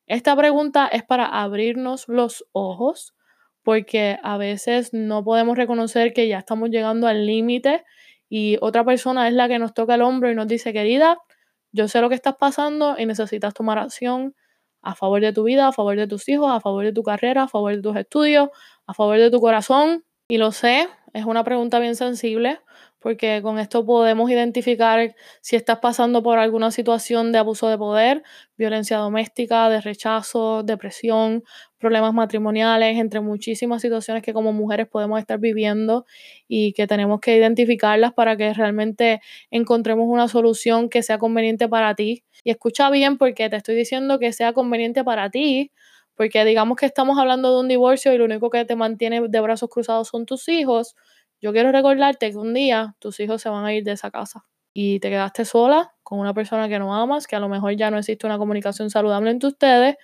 Esta 0.07 0.35
pregunta 0.35 0.87
es 0.87 1.03
para 1.03 1.25
abrirnos 1.25 2.07
los 2.07 2.45
ojos 2.53 3.13
porque 3.61 4.17
a 4.23 4.37
veces 4.37 4.93
no 4.93 5.25
podemos 5.25 5.57
reconocer 5.57 6.13
que 6.13 6.29
ya 6.29 6.39
estamos 6.39 6.69
llegando 6.69 7.07
al 7.07 7.25
límite 7.25 7.83
y 8.29 8.57
otra 8.61 8.85
persona 8.85 9.27
es 9.27 9.33
la 9.33 9.49
que 9.49 9.59
nos 9.59 9.73
toca 9.73 9.95
el 9.95 10.01
hombro 10.01 10.31
y 10.31 10.35
nos 10.35 10.47
dice, 10.47 10.71
querida, 10.71 11.19
yo 11.73 11.89
sé 11.89 11.99
lo 11.99 12.07
que 12.07 12.15
estás 12.15 12.35
pasando 12.37 12.95
y 12.97 13.05
necesitas 13.05 13.53
tomar 13.53 13.77
acción 13.77 14.33
a 14.81 14.95
favor 14.95 15.19
de 15.19 15.33
tu 15.33 15.43
vida, 15.43 15.67
a 15.67 15.73
favor 15.73 15.97
de 15.97 16.07
tus 16.07 16.29
hijos, 16.29 16.49
a 16.49 16.61
favor 16.61 16.85
de 16.85 16.93
tu 16.93 17.03
carrera, 17.03 17.43
a 17.43 17.47
favor 17.49 17.75
de 17.75 17.81
tus 17.81 17.97
estudios, 17.97 18.49
a 18.85 18.93
favor 18.93 19.17
de 19.17 19.29
tu 19.29 19.41
corazón. 19.41 20.05
Y 20.29 20.37
lo 20.37 20.53
sé, 20.53 20.87
es 21.13 21.25
una 21.25 21.43
pregunta 21.43 21.79
bien 21.79 21.97
sensible 21.97 22.61
porque 22.99 23.41
con 23.41 23.59
esto 23.59 23.85
podemos 23.85 24.29
identificar 24.31 25.15
si 25.41 25.55
estás 25.55 25.79
pasando 25.79 26.23
por 26.23 26.39
alguna 26.39 26.71
situación 26.71 27.31
de 27.31 27.37
abuso 27.39 27.69
de 27.69 27.77
poder, 27.77 28.23
violencia 28.57 28.97
doméstica, 28.97 29.69
de 29.69 29.81
rechazo, 29.81 30.63
depresión, 30.63 31.43
problemas 31.77 32.13
matrimoniales, 32.13 32.97
entre 32.97 33.19
muchísimas 33.21 33.81
situaciones 33.81 34.23
que 34.23 34.33
como 34.33 34.51
mujeres 34.53 34.87
podemos 34.87 35.19
estar 35.19 35.39
viviendo 35.39 36.05
y 36.47 36.73
que 36.73 36.87
tenemos 36.87 37.19
que 37.19 37.35
identificarlas 37.37 38.13
para 38.13 38.35
que 38.37 38.53
realmente 38.53 39.21
encontremos 39.51 40.05
una 40.09 40.27
solución 40.27 40.89
que 40.89 41.03
sea 41.03 41.17
conveniente 41.19 41.67
para 41.69 41.95
ti. 41.95 42.23
Y 42.43 42.51
escucha 42.51 42.89
bien 42.89 43.17
porque 43.17 43.49
te 43.49 43.55
estoy 43.57 43.75
diciendo 43.75 44.19
que 44.19 44.33
sea 44.33 44.53
conveniente 44.53 45.03
para 45.03 45.29
ti, 45.29 45.71
porque 46.15 46.43
digamos 46.45 46.77
que 46.77 46.85
estamos 46.87 47.19
hablando 47.19 47.53
de 47.53 47.59
un 47.61 47.67
divorcio 47.67 48.13
y 48.13 48.17
lo 48.17 48.25
único 48.25 48.49
que 48.49 48.65
te 48.65 48.75
mantiene 48.75 49.21
de 49.27 49.39
brazos 49.39 49.69
cruzados 49.69 50.07
son 50.09 50.25
tus 50.25 50.47
hijos. 50.49 50.95
Yo 51.41 51.51
quiero 51.53 51.71
recordarte 51.71 52.31
que 52.31 52.37
un 52.37 52.53
día 52.53 52.95
tus 52.99 53.19
hijos 53.19 53.41
se 53.41 53.49
van 53.49 53.65
a 53.65 53.73
ir 53.73 53.83
de 53.83 53.91
esa 53.93 54.11
casa 54.11 54.45
y 54.73 54.99
te 54.99 55.09
quedaste 55.09 55.45
sola 55.45 55.93
con 56.03 56.19
una 56.19 56.33
persona 56.33 56.69
que 56.69 56.79
no 56.79 56.95
amas, 56.95 57.27
que 57.27 57.35
a 57.35 57.39
lo 57.39 57.49
mejor 57.49 57.75
ya 57.75 57.91
no 57.91 57.97
existe 57.97 58.25
una 58.25 58.37
comunicación 58.37 58.89
saludable 58.89 59.31
entre 59.31 59.49
ustedes, 59.49 59.95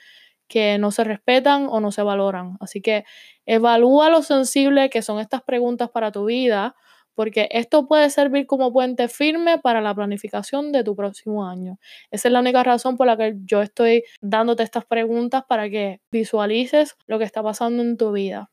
que 0.47 0.77
no 0.77 0.91
se 0.91 1.03
respetan 1.03 1.67
o 1.69 1.79
no 1.79 1.91
se 1.91 2.03
valoran. 2.03 2.57
Así 2.59 2.81
que 2.81 3.05
evalúa 3.45 4.09
lo 4.09 4.21
sensible 4.21 4.89
que 4.89 5.01
son 5.01 5.19
estas 5.19 5.41
preguntas 5.43 5.89
para 5.89 6.11
tu 6.11 6.25
vida, 6.25 6.75
porque 7.15 7.47
esto 7.51 7.87
puede 7.87 8.09
servir 8.09 8.47
como 8.47 8.73
puente 8.73 9.07
firme 9.07 9.59
para 9.59 9.81
la 9.81 9.93
planificación 9.95 10.71
de 10.71 10.83
tu 10.83 10.95
próximo 10.95 11.47
año. 11.47 11.79
Esa 12.11 12.27
es 12.27 12.31
la 12.33 12.39
única 12.39 12.63
razón 12.63 12.97
por 12.97 13.07
la 13.07 13.17
que 13.17 13.35
yo 13.45 13.61
estoy 13.61 14.03
dándote 14.21 14.63
estas 14.63 14.85
preguntas 14.85 15.43
para 15.47 15.69
que 15.69 16.01
visualices 16.11 16.95
lo 17.07 17.19
que 17.19 17.25
está 17.25 17.43
pasando 17.43 17.83
en 17.83 17.97
tu 17.97 18.11
vida. 18.11 18.49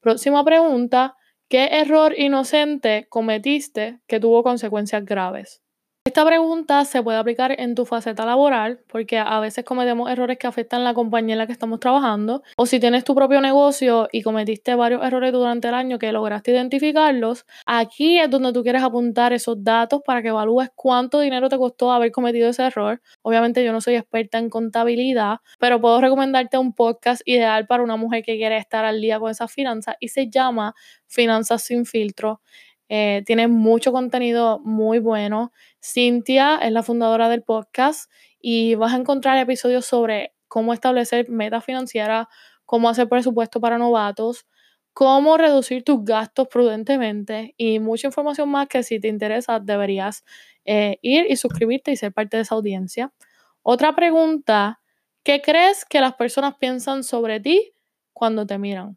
Próxima 0.00 0.44
pregunta, 0.44 1.16
¿Qué 1.50 1.68
error 1.80 2.14
inocente 2.18 3.06
cometiste 3.08 4.00
que 4.06 4.20
tuvo 4.20 4.42
consecuencias 4.42 5.04
graves? 5.06 5.63
Esta 6.06 6.22
pregunta 6.26 6.84
se 6.84 7.02
puede 7.02 7.16
aplicar 7.16 7.58
en 7.58 7.74
tu 7.74 7.86
faceta 7.86 8.26
laboral 8.26 8.78
porque 8.88 9.16
a 9.16 9.40
veces 9.40 9.64
cometemos 9.64 10.10
errores 10.10 10.36
que 10.36 10.46
afectan 10.46 10.84
la 10.84 10.92
compañía 10.92 11.32
en 11.32 11.38
la 11.38 11.46
que 11.46 11.54
estamos 11.54 11.80
trabajando 11.80 12.42
o 12.58 12.66
si 12.66 12.78
tienes 12.78 13.04
tu 13.04 13.14
propio 13.14 13.40
negocio 13.40 14.10
y 14.12 14.20
cometiste 14.20 14.74
varios 14.74 15.02
errores 15.02 15.32
durante 15.32 15.68
el 15.68 15.74
año 15.74 15.98
que 15.98 16.12
lograste 16.12 16.50
identificarlos, 16.50 17.46
aquí 17.64 18.18
es 18.18 18.28
donde 18.28 18.52
tú 18.52 18.62
quieres 18.62 18.82
apuntar 18.82 19.32
esos 19.32 19.64
datos 19.64 20.02
para 20.04 20.20
que 20.20 20.28
evalúes 20.28 20.68
cuánto 20.74 21.20
dinero 21.20 21.48
te 21.48 21.56
costó 21.56 21.90
haber 21.90 22.12
cometido 22.12 22.50
ese 22.50 22.64
error. 22.64 23.00
Obviamente 23.22 23.64
yo 23.64 23.72
no 23.72 23.80
soy 23.80 23.94
experta 23.94 24.36
en 24.36 24.50
contabilidad, 24.50 25.38
pero 25.58 25.80
puedo 25.80 26.02
recomendarte 26.02 26.58
un 26.58 26.74
podcast 26.74 27.22
ideal 27.24 27.66
para 27.66 27.82
una 27.82 27.96
mujer 27.96 28.22
que 28.22 28.36
quiere 28.36 28.58
estar 28.58 28.84
al 28.84 29.00
día 29.00 29.18
con 29.18 29.30
esas 29.30 29.50
finanzas 29.50 29.96
y 30.00 30.08
se 30.08 30.28
llama 30.28 30.74
Finanzas 31.06 31.62
sin 31.62 31.86
filtro. 31.86 32.42
Eh, 32.88 33.22
tiene 33.24 33.48
mucho 33.48 33.92
contenido 33.92 34.60
muy 34.60 34.98
bueno. 34.98 35.52
Cintia 35.84 36.56
es 36.62 36.72
la 36.72 36.82
fundadora 36.82 37.28
del 37.28 37.42
podcast 37.42 38.10
y 38.40 38.74
vas 38.74 38.94
a 38.94 38.96
encontrar 38.96 39.36
episodios 39.36 39.84
sobre 39.84 40.34
cómo 40.48 40.72
establecer 40.72 41.28
metas 41.28 41.62
financieras, 41.62 42.26
cómo 42.64 42.88
hacer 42.88 43.06
presupuesto 43.06 43.60
para 43.60 43.76
novatos, 43.76 44.46
cómo 44.94 45.36
reducir 45.36 45.84
tus 45.84 46.02
gastos 46.02 46.48
prudentemente 46.48 47.54
y 47.58 47.80
mucha 47.80 48.06
información 48.06 48.48
más 48.48 48.66
que 48.68 48.82
si 48.82 48.98
te 48.98 49.08
interesa 49.08 49.60
deberías 49.60 50.24
eh, 50.64 50.98
ir 51.02 51.26
y 51.28 51.36
suscribirte 51.36 51.92
y 51.92 51.96
ser 51.96 52.14
parte 52.14 52.38
de 52.38 52.44
esa 52.44 52.54
audiencia. 52.54 53.12
Otra 53.60 53.94
pregunta, 53.94 54.80
¿qué 55.22 55.42
crees 55.42 55.84
que 55.84 56.00
las 56.00 56.14
personas 56.14 56.54
piensan 56.54 57.04
sobre 57.04 57.40
ti 57.40 57.74
cuando 58.14 58.46
te 58.46 58.56
miran? 58.56 58.96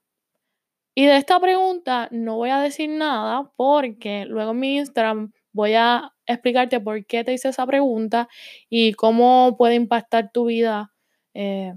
Y 0.96 1.06
de 1.06 1.18
esta 1.18 1.38
pregunta 1.42 2.08
no 2.12 2.38
voy 2.38 2.50
a 2.50 2.60
decir 2.60 2.90
nada 2.90 3.52
porque 3.58 4.26
luego 4.26 4.52
en 4.52 4.60
mi 4.60 4.78
Instagram 4.78 5.34
voy 5.52 5.74
a 5.74 6.14
explicarte 6.28 6.80
por 6.80 7.06
qué 7.06 7.24
te 7.24 7.34
hice 7.34 7.50
esa 7.50 7.66
pregunta 7.66 8.28
y 8.70 8.94
cómo 8.94 9.56
puede 9.58 9.76
impactar 9.76 10.32
tu 10.32 10.46
vida 10.46 10.94
eh, 11.34 11.74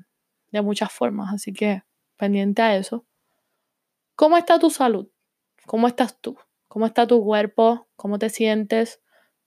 de 0.50 0.62
muchas 0.62 0.92
formas. 0.92 1.32
Así 1.32 1.52
que 1.52 1.82
pendiente 2.16 2.62
a 2.62 2.76
eso. 2.76 3.06
¿Cómo 4.16 4.36
está 4.36 4.58
tu 4.58 4.70
salud? 4.70 5.08
¿Cómo 5.66 5.88
estás 5.88 6.20
tú? 6.20 6.36
¿Cómo 6.68 6.86
está 6.86 7.06
tu 7.06 7.24
cuerpo? 7.24 7.88
¿Cómo 7.96 8.18
te 8.18 8.28
sientes? 8.28 9.00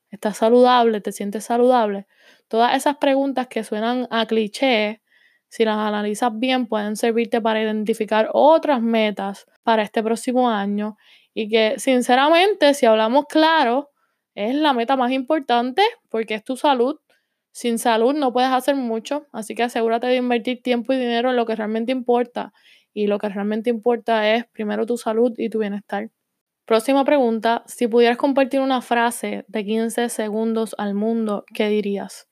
¿Estás 0.10 0.38
saludable? 0.38 1.02
¿Te 1.02 1.12
sientes 1.12 1.46
saludable? 1.46 2.08
Todas 2.48 2.76
esas 2.76 2.98
preguntas 2.98 3.48
que 3.48 3.64
suenan 3.64 4.08
a 4.10 4.26
cliché 4.26 5.04
si 5.54 5.66
las 5.66 5.78
analizas 5.78 6.32
bien, 6.34 6.66
pueden 6.66 6.96
servirte 6.96 7.40
para 7.40 7.62
identificar 7.62 8.28
otras 8.34 8.82
metas 8.82 9.46
para 9.62 9.84
este 9.84 10.02
próximo 10.02 10.50
año 10.50 10.98
y 11.36 11.48
que 11.48 11.76
sinceramente, 11.78 12.74
si 12.74 12.88
hablamos 12.88 13.26
claro, 13.30 13.92
es 14.36 14.56
la 14.56 14.74
meta 14.74 14.96
más 14.96 15.12
importante 15.12 15.82
porque 16.10 16.36
es 16.36 16.44
tu 16.44 16.58
salud. 16.58 17.00
Sin 17.52 17.78
salud 17.78 18.14
no 18.16 18.34
puedes 18.34 18.50
hacer 18.52 18.76
mucho, 18.76 19.28
así 19.32 19.54
que 19.56 19.64
asegúrate 19.64 20.08
de 20.08 20.16
invertir 20.16 20.62
tiempo 20.64 20.94
y 20.94 20.98
dinero 20.98 21.30
en 21.30 21.36
lo 21.36 21.46
que 21.46 21.56
realmente 21.56 21.92
importa. 21.92 22.54
Y 22.94 23.08
lo 23.08 23.20
que 23.20 23.30
realmente 23.30 23.70
importa 23.70 24.34
es 24.34 24.46
primero 24.48 24.86
tu 24.86 24.98
salud 24.98 25.34
y 25.38 25.50
tu 25.50 25.60
bienestar. 25.60 26.10
Próxima 26.66 27.04
pregunta, 27.04 27.64
si 27.68 27.88
pudieras 27.88 28.18
compartir 28.18 28.62
una 28.62 28.82
frase 28.82 29.46
de 29.48 29.66
15 29.66 30.10
segundos 30.10 30.76
al 30.78 30.94
mundo, 30.94 31.44
¿qué 31.54 31.68
dirías? 31.68 32.30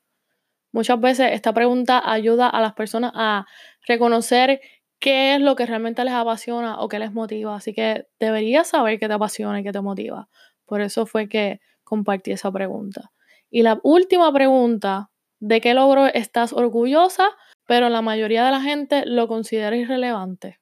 Muchas 0.72 1.00
veces 1.02 1.32
esta 1.34 1.54
pregunta 1.54 2.02
ayuda 2.04 2.48
a 2.48 2.62
las 2.62 2.74
personas 2.74 3.12
a 3.14 3.46
reconocer 3.86 4.62
qué 5.00 5.36
es 5.36 5.42
lo 5.42 5.56
que 5.56 5.66
realmente 5.66 6.04
les 6.06 6.14
apasiona 6.14 6.80
o 6.80 6.88
qué 6.88 7.00
les 7.00 7.12
motiva. 7.12 7.56
Así 7.56 7.74
que 7.74 8.06
deberías 8.20 8.68
saber 8.70 9.00
qué 9.00 9.08
te 9.08 9.14
apasiona 9.14 9.60
y 9.60 9.64
qué 9.64 9.74
te 9.74 9.82
motiva. 9.82 10.30
Por 10.66 10.80
eso 10.80 11.06
fue 11.06 11.28
que 11.28 11.60
compartí 11.92 12.32
esa 12.32 12.50
pregunta. 12.54 13.12
Y 13.50 13.64
la 13.64 13.82
última 13.84 14.32
pregunta, 14.32 15.12
¿de 15.42 15.60
qué 15.60 15.74
logro 15.74 16.06
estás 16.06 16.54
orgullosa? 16.54 17.28
Pero 17.68 17.90
la 17.90 18.02
mayoría 18.02 18.46
de 18.46 18.52
la 18.52 18.62
gente 18.62 19.06
lo 19.06 19.28
considera 19.28 19.76
irrelevante. 19.76 20.62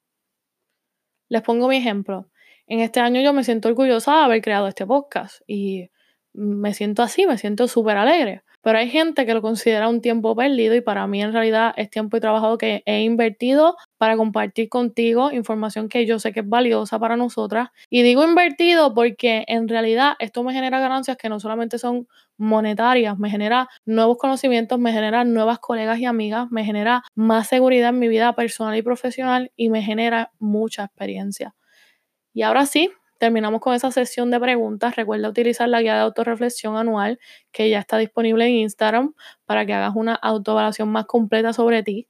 Les 1.28 1.42
pongo 1.42 1.68
mi 1.68 1.76
ejemplo. 1.76 2.28
En 2.66 2.80
este 2.80 2.98
año 2.98 3.20
yo 3.20 3.32
me 3.32 3.44
siento 3.44 3.68
orgullosa 3.68 4.16
de 4.16 4.24
haber 4.24 4.42
creado 4.42 4.66
este 4.66 4.84
podcast 4.84 5.40
y 5.46 5.90
me 6.32 6.74
siento 6.74 7.02
así, 7.02 7.26
me 7.26 7.38
siento 7.38 7.68
súper 7.68 7.96
alegre. 7.96 8.42
Pero 8.62 8.78
hay 8.78 8.90
gente 8.90 9.24
que 9.24 9.32
lo 9.32 9.40
considera 9.40 9.88
un 9.88 10.02
tiempo 10.02 10.36
perdido 10.36 10.74
y 10.74 10.82
para 10.82 11.06
mí 11.06 11.22
en 11.22 11.32
realidad 11.32 11.72
es 11.78 11.88
tiempo 11.88 12.18
y 12.18 12.20
trabajo 12.20 12.58
que 12.58 12.82
he 12.84 13.00
invertido 13.02 13.76
para 13.96 14.18
compartir 14.18 14.68
contigo 14.68 15.32
información 15.32 15.88
que 15.88 16.04
yo 16.04 16.18
sé 16.18 16.32
que 16.32 16.40
es 16.40 16.48
valiosa 16.48 16.98
para 16.98 17.16
nosotras. 17.16 17.70
Y 17.88 18.02
digo 18.02 18.22
invertido 18.22 18.92
porque 18.92 19.44
en 19.48 19.66
realidad 19.66 20.14
esto 20.18 20.42
me 20.44 20.52
genera 20.52 20.78
ganancias 20.78 21.16
que 21.16 21.30
no 21.30 21.40
solamente 21.40 21.78
son 21.78 22.06
monetarias, 22.36 23.18
me 23.18 23.30
genera 23.30 23.68
nuevos 23.86 24.18
conocimientos, 24.18 24.78
me 24.78 24.92
genera 24.92 25.24
nuevas 25.24 25.58
colegas 25.58 25.98
y 25.98 26.04
amigas, 26.04 26.50
me 26.50 26.64
genera 26.64 27.02
más 27.14 27.48
seguridad 27.48 27.90
en 27.90 27.98
mi 27.98 28.08
vida 28.08 28.34
personal 28.34 28.76
y 28.76 28.82
profesional 28.82 29.52
y 29.56 29.70
me 29.70 29.82
genera 29.82 30.32
mucha 30.38 30.84
experiencia. 30.84 31.54
Y 32.34 32.42
ahora 32.42 32.66
sí, 32.66 32.90
terminamos 33.20 33.60
con 33.60 33.74
esa 33.74 33.92
sesión 33.92 34.30
de 34.30 34.40
preguntas. 34.40 34.96
Recuerda 34.96 35.28
utilizar 35.28 35.68
la 35.68 35.82
guía 35.82 35.94
de 35.94 36.00
autorreflexión 36.00 36.76
anual 36.76 37.20
que 37.52 37.68
ya 37.68 37.78
está 37.78 37.98
disponible 37.98 38.46
en 38.46 38.54
Instagram 38.54 39.14
para 39.44 39.66
que 39.66 39.74
hagas 39.74 39.92
una 39.94 40.14
autoevaluación 40.14 40.88
más 40.88 41.04
completa 41.04 41.52
sobre 41.52 41.82
ti 41.82 42.08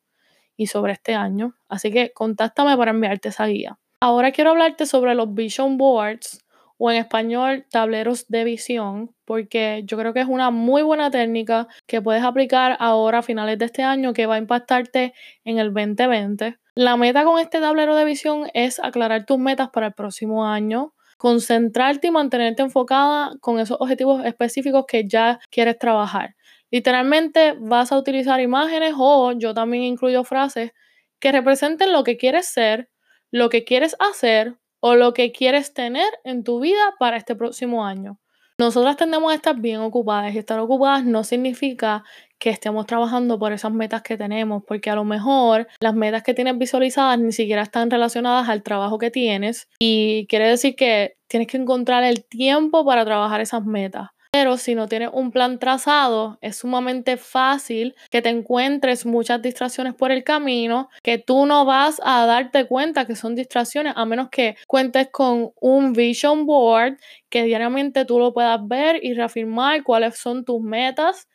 y 0.57 0.69
sobre 0.69 0.93
este 0.93 1.15
año. 1.15 1.55
Así 1.69 1.91
que 1.91 2.13
contáctame 2.13 2.77
para 2.77 2.93
enviarte 2.93 3.29
esa 3.31 3.47
guía. 3.47 3.79
Ahora 4.01 4.31
quiero 4.31 4.51
hablarte 4.51 4.87
sobre 4.87 5.15
los 5.15 5.35
Vision 5.35 5.77
Boards 5.77 6.45
o 6.79 6.91
en 6.91 6.99
español 6.99 7.67
tableros 7.71 8.29
de 8.29 8.45
visión, 8.45 9.15
porque 9.27 9.83
yo 9.85 9.99
creo 9.99 10.15
que 10.15 10.21
es 10.21 10.29
una 10.29 10.51
muy 10.51 10.83
buena 10.83 11.11
técnica 11.11 11.67
que 11.87 12.01
puedes 12.01 12.23
aplicar 12.23 12.77
ahora 12.79 13.19
a 13.19 13.23
finales 13.23 13.59
de 13.59 13.67
este 13.67 13.83
año 13.83 14.15
que 14.15 14.27
va 14.27 14.37
a 14.37 14.39
impactarte 14.39 15.13
en 15.45 15.59
el 15.59 15.75
2020. 15.75 16.57
La 16.77 16.97
meta 16.97 17.25
con 17.25 17.41
este 17.41 17.61
tablero 17.61 17.97
de 17.97 18.05
visión 18.05 18.49
es 18.55 18.79
aclarar 18.79 19.27
tus 19.27 19.39
metas 19.39 19.69
para 19.71 19.89
el 19.89 19.93
próximo 19.93 20.47
año, 20.47 20.95
concentrarte 21.21 22.07
y 22.07 22.11
mantenerte 22.11 22.63
enfocada 22.63 23.37
con 23.43 23.61
esos 23.61 23.77
objetivos 23.79 24.25
específicos 24.25 24.87
que 24.89 25.07
ya 25.07 25.39
quieres 25.51 25.79
trabajar. 25.79 26.35
Literalmente 26.71 27.57
vas 27.61 27.93
a 27.93 27.99
utilizar 27.99 28.41
imágenes 28.41 28.95
o 28.97 29.33
yo 29.33 29.53
también 29.53 29.83
incluyo 29.83 30.25
frases 30.25 30.73
que 31.19 31.31
representen 31.31 31.93
lo 31.93 32.05
que 32.05 32.17
quieres 32.17 32.47
ser, 32.47 32.89
lo 33.31 33.51
que 33.51 33.65
quieres 33.65 33.97
hacer 33.99 34.57
o 34.81 34.95
lo 34.95 35.13
que 35.13 35.31
quieres 35.31 35.75
tener 35.75 36.09
en 36.25 36.43
tu 36.43 36.59
vida 36.59 36.95
para 36.99 37.19
este 37.19 37.37
próximo 37.37 37.85
año. 37.85 38.19
Nosotras 38.57 38.97
tendemos 38.97 39.31
a 39.31 39.35
estar 39.35 39.61
bien 39.61 39.81
ocupadas 39.81 40.35
y 40.35 40.39
estar 40.39 40.59
ocupadas 40.59 41.05
no 41.05 41.23
significa 41.23 42.03
que 42.41 42.51
estemos 42.51 42.87
trabajando 42.87 43.39
por 43.39 43.53
esas 43.53 43.71
metas 43.73 44.03
que 44.03 44.17
tenemos, 44.17 44.65
porque 44.67 44.91
a 44.91 44.97
lo 44.97 45.05
mejor 45.05 45.69
las 45.81 45.95
metas 45.95 46.23
que 46.25 46.35
tienes 46.35 46.59
visualizadas 46.59 47.19
ni 47.21 47.33
siquiera 47.33 47.63
están 47.63 47.91
relacionadas 47.91 48.49
al 48.49 48.63
trabajo 48.65 48.99
que 48.99 49.11
tienes 49.11 49.69
y 49.79 50.27
quiere 50.29 50.49
decir 50.49 50.75
que 50.75 51.17
tienes 51.29 51.47
que 51.49 51.59
encontrar 51.59 52.03
el 52.03 52.25
tiempo 52.25 52.85
para 52.85 53.05
trabajar 53.05 53.41
esas 53.41 53.65
metas. 53.65 54.09
pero 54.33 54.57
si 54.59 54.77
no 54.77 54.87
tienes 54.87 55.11
un 55.13 55.33
plan 55.33 55.59
trazado, 55.59 56.39
es 56.41 56.57
sumamente 56.59 57.17
fácil 57.17 57.97
que 58.11 58.23
te 58.23 58.29
encuentres 58.29 59.05
muchas 59.05 59.43
distracciones 59.43 59.95
por 59.95 60.13
el 60.13 60.23
camino, 60.23 60.89
que 61.03 61.19
tú 61.19 61.47
no 61.47 61.65
vas 61.65 62.01
a 62.05 62.27
darte 62.27 62.67
cuenta 62.67 63.07
que 63.07 63.17
son 63.17 63.35
distracciones, 63.35 63.93
a 63.97 64.05
menos 64.05 64.29
que 64.31 64.57
cuentes 64.69 65.09
con 65.11 65.51
un 65.61 65.93
vision 65.95 66.47
board 66.47 66.97
que 67.29 67.43
diariamente 67.43 68.05
tú 68.05 68.21
lo 68.21 68.33
puedas 68.33 68.61
ver 68.69 69.05
y 69.05 69.15
reafirmar 69.15 69.83
cuáles 69.83 70.17
son 70.17 70.45
tus 70.45 70.61
metas. 70.63 71.27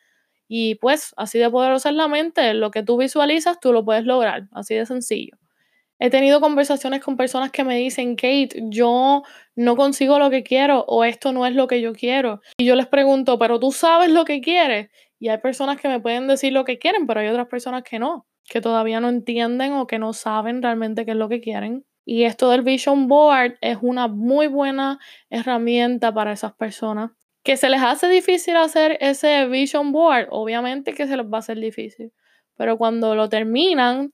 Y 0.47 0.75
pues 0.75 1.13
así 1.17 1.39
de 1.39 1.49
poderosa 1.49 1.89
es 1.89 1.95
la 1.95 2.07
mente, 2.07 2.53
lo 2.53 2.71
que 2.71 2.83
tú 2.83 2.97
visualizas, 2.97 3.59
tú 3.59 3.73
lo 3.73 3.83
puedes 3.83 4.05
lograr, 4.05 4.47
así 4.51 4.75
de 4.75 4.85
sencillo. 4.85 5.37
He 5.97 6.09
tenido 6.09 6.41
conversaciones 6.41 7.01
con 7.01 7.15
personas 7.15 7.51
que 7.51 7.63
me 7.63 7.77
dicen, 7.77 8.15
Kate, 8.15 8.49
yo 8.69 9.23
no 9.55 9.75
consigo 9.77 10.19
lo 10.19 10.29
que 10.29 10.43
quiero 10.43 10.83
o 10.87 11.05
esto 11.05 11.31
no 11.31 11.45
es 11.45 11.55
lo 11.55 11.67
que 11.67 11.79
yo 11.81 11.93
quiero. 11.93 12.41
Y 12.57 12.65
yo 12.65 12.75
les 12.75 12.87
pregunto, 12.87 13.39
pero 13.39 13.59
tú 13.59 13.71
sabes 13.71 14.11
lo 14.11 14.25
que 14.25 14.41
quieres. 14.41 14.89
Y 15.19 15.29
hay 15.29 15.37
personas 15.37 15.79
que 15.79 15.87
me 15.87 16.01
pueden 16.01 16.27
decir 16.27 16.51
lo 16.51 16.65
que 16.65 16.79
quieren, 16.79 17.07
pero 17.07 17.21
hay 17.21 17.27
otras 17.27 17.47
personas 17.47 17.83
que 17.83 17.97
no, 17.97 18.27
que 18.43 18.59
todavía 18.59 18.99
no 18.99 19.07
entienden 19.07 19.73
o 19.73 19.87
que 19.87 19.97
no 19.97 20.11
saben 20.11 20.61
realmente 20.61 21.05
qué 21.05 21.11
es 21.11 21.17
lo 21.17 21.29
que 21.29 21.39
quieren. 21.39 21.85
Y 22.03 22.23
esto 22.23 22.49
del 22.49 22.61
Vision 22.61 23.07
Board 23.07 23.57
es 23.61 23.77
una 23.81 24.07
muy 24.07 24.47
buena 24.47 24.99
herramienta 25.29 26.13
para 26.13 26.33
esas 26.33 26.53
personas. 26.53 27.11
Que 27.45 27.57
se 27.57 27.69
les 27.69 27.81
hace 27.83 28.07
difícil 28.09 28.55
hacer 28.57 28.97
ese 29.01 29.45
Vision 29.47 29.91
Board, 29.91 30.27
obviamente 30.31 30.93
que 30.95 31.05
se 31.07 31.15
les 31.15 31.25
va 31.27 31.37
a 31.37 31.39
hacer 31.39 31.59
difícil. 31.59 32.11
Pero 32.55 32.77
cuando 32.77 33.13
lo 33.15 33.29
terminan, 33.29 34.13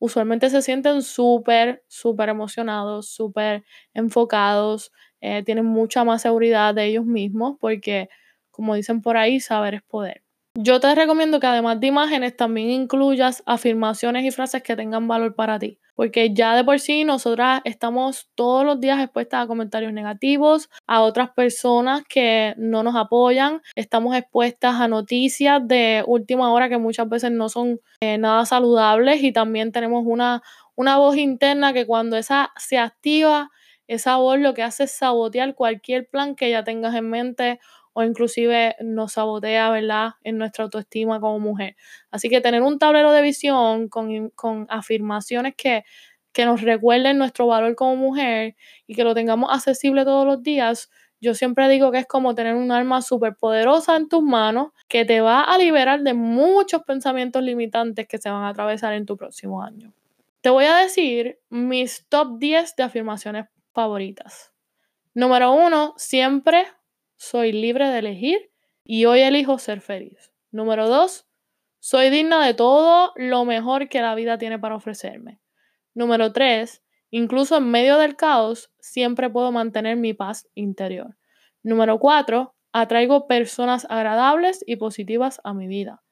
usualmente 0.00 0.50
se 0.50 0.62
sienten 0.62 1.02
súper, 1.02 1.84
súper 1.88 2.30
emocionados, 2.30 3.08
súper 3.10 3.64
enfocados, 3.94 4.92
eh, 5.20 5.42
tienen 5.44 5.66
mucha 5.66 6.04
más 6.04 6.22
seguridad 6.22 6.74
de 6.74 6.86
ellos 6.86 7.06
mismos 7.06 7.56
porque, 7.60 8.08
como 8.50 8.74
dicen 8.74 9.02
por 9.02 9.16
ahí, 9.18 9.40
saber 9.40 9.74
es 9.74 9.82
poder. 9.82 10.22
Yo 10.54 10.80
te 10.80 10.94
recomiendo 10.94 11.40
que 11.40 11.46
además 11.46 11.80
de 11.80 11.86
imágenes 11.86 12.36
también 12.36 12.68
incluyas 12.68 13.42
afirmaciones 13.46 14.22
y 14.24 14.30
frases 14.30 14.62
que 14.62 14.76
tengan 14.76 15.08
valor 15.08 15.34
para 15.34 15.58
ti, 15.58 15.78
porque 15.94 16.34
ya 16.34 16.54
de 16.54 16.62
por 16.62 16.78
sí 16.78 17.04
nosotras 17.04 17.62
estamos 17.64 18.28
todos 18.34 18.62
los 18.62 18.78
días 18.78 19.00
expuestas 19.00 19.42
a 19.42 19.46
comentarios 19.46 19.94
negativos, 19.94 20.68
a 20.86 21.00
otras 21.00 21.30
personas 21.30 22.02
que 22.06 22.52
no 22.58 22.82
nos 22.82 22.96
apoyan, 22.96 23.62
estamos 23.76 24.14
expuestas 24.14 24.74
a 24.74 24.88
noticias 24.88 25.66
de 25.66 26.04
última 26.06 26.52
hora 26.52 26.68
que 26.68 26.76
muchas 26.76 27.08
veces 27.08 27.30
no 27.30 27.48
son 27.48 27.80
eh, 28.02 28.18
nada 28.18 28.44
saludables 28.44 29.22
y 29.22 29.32
también 29.32 29.72
tenemos 29.72 30.04
una, 30.06 30.42
una 30.74 30.98
voz 30.98 31.16
interna 31.16 31.72
que 31.72 31.86
cuando 31.86 32.18
esa 32.18 32.52
se 32.58 32.76
activa, 32.76 33.50
esa 33.86 34.16
voz 34.16 34.38
lo 34.38 34.52
que 34.52 34.62
hace 34.62 34.84
es 34.84 34.92
sabotear 34.92 35.54
cualquier 35.54 36.08
plan 36.10 36.34
que 36.36 36.50
ya 36.50 36.62
tengas 36.62 36.94
en 36.94 37.08
mente 37.08 37.58
o 37.92 38.02
inclusive 38.02 38.76
nos 38.80 39.12
sabotea, 39.12 39.70
¿verdad?, 39.70 40.10
en 40.22 40.38
nuestra 40.38 40.64
autoestima 40.64 41.20
como 41.20 41.38
mujer. 41.38 41.76
Así 42.10 42.28
que 42.28 42.40
tener 42.40 42.62
un 42.62 42.78
tablero 42.78 43.12
de 43.12 43.22
visión 43.22 43.88
con, 43.88 44.30
con 44.30 44.66
afirmaciones 44.70 45.54
que, 45.56 45.84
que 46.32 46.46
nos 46.46 46.62
recuerden 46.62 47.18
nuestro 47.18 47.46
valor 47.46 47.74
como 47.74 47.96
mujer 47.96 48.56
y 48.86 48.94
que 48.94 49.04
lo 49.04 49.14
tengamos 49.14 49.50
accesible 49.52 50.04
todos 50.04 50.26
los 50.26 50.42
días, 50.42 50.90
yo 51.22 51.34
siempre 51.34 51.68
digo 51.68 51.92
que 51.92 51.98
es 51.98 52.06
como 52.06 52.34
tener 52.34 52.56
un 52.56 52.72
arma 52.72 53.00
súper 53.00 53.36
poderosa 53.36 53.94
en 53.96 54.08
tus 54.08 54.24
manos 54.24 54.72
que 54.88 55.04
te 55.04 55.20
va 55.20 55.44
a 55.44 55.56
liberar 55.56 56.02
de 56.02 56.14
muchos 56.14 56.82
pensamientos 56.82 57.44
limitantes 57.44 58.08
que 58.08 58.18
se 58.18 58.28
van 58.28 58.42
a 58.42 58.48
atravesar 58.48 58.94
en 58.94 59.06
tu 59.06 59.16
próximo 59.16 59.62
año. 59.62 59.94
Te 60.40 60.50
voy 60.50 60.64
a 60.64 60.78
decir 60.78 61.38
mis 61.48 62.06
top 62.08 62.38
10 62.38 62.74
de 62.74 62.82
afirmaciones 62.82 63.46
favoritas. 63.72 64.52
Número 65.14 65.52
uno, 65.52 65.94
siempre 65.96 66.66
soy 67.22 67.52
libre 67.52 67.88
de 67.88 68.00
elegir 68.00 68.50
y 68.82 69.04
hoy 69.04 69.20
elijo 69.20 69.56
ser 69.58 69.80
feliz. 69.80 70.32
Número 70.50 70.88
dos, 70.88 71.28
soy 71.78 72.10
digna 72.10 72.44
de 72.44 72.52
todo 72.52 73.12
lo 73.14 73.44
mejor 73.44 73.88
que 73.88 74.00
la 74.00 74.16
vida 74.16 74.38
tiene 74.38 74.58
para 74.58 74.74
ofrecerme. 74.74 75.40
Número 75.94 76.32
tres, 76.32 76.82
incluso 77.10 77.58
en 77.58 77.70
medio 77.70 77.96
del 77.98 78.16
caos, 78.16 78.72
siempre 78.80 79.30
puedo 79.30 79.52
mantener 79.52 79.96
mi 79.96 80.14
paz 80.14 80.48
interior. 80.56 81.16
Número 81.62 82.00
cuatro, 82.00 82.56
atraigo 82.72 83.28
personas 83.28 83.86
agradables 83.88 84.64
y 84.66 84.74
positivas 84.74 85.40
a 85.44 85.54
mi 85.54 85.68
vida. 85.68 86.02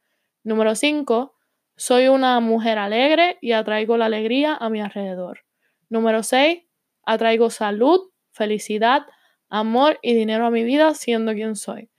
Número 0.45 0.77
cinco, 0.77 1.35
soy 1.77 2.07
una 2.07 2.39
mujer 2.39 2.79
alegre 2.79 3.37
y 3.41 3.51
atraigo 3.51 3.97
la 3.97 4.07
alegría 4.07 4.55
a 4.55 4.71
mi 4.71 4.81
alrededor. 4.81 5.41
Número 5.89 6.23
seis, 6.23 6.63
atraigo 7.03 7.51
salud, 7.51 8.13
felicidad, 8.31 9.07
amor 9.51 9.99
y 10.01 10.15
dinero 10.15 10.47
a 10.47 10.51
mi 10.51 10.65
vida 10.65 10.95
siendo 10.95 11.35
quien 11.35 11.57
soy. 11.57 11.91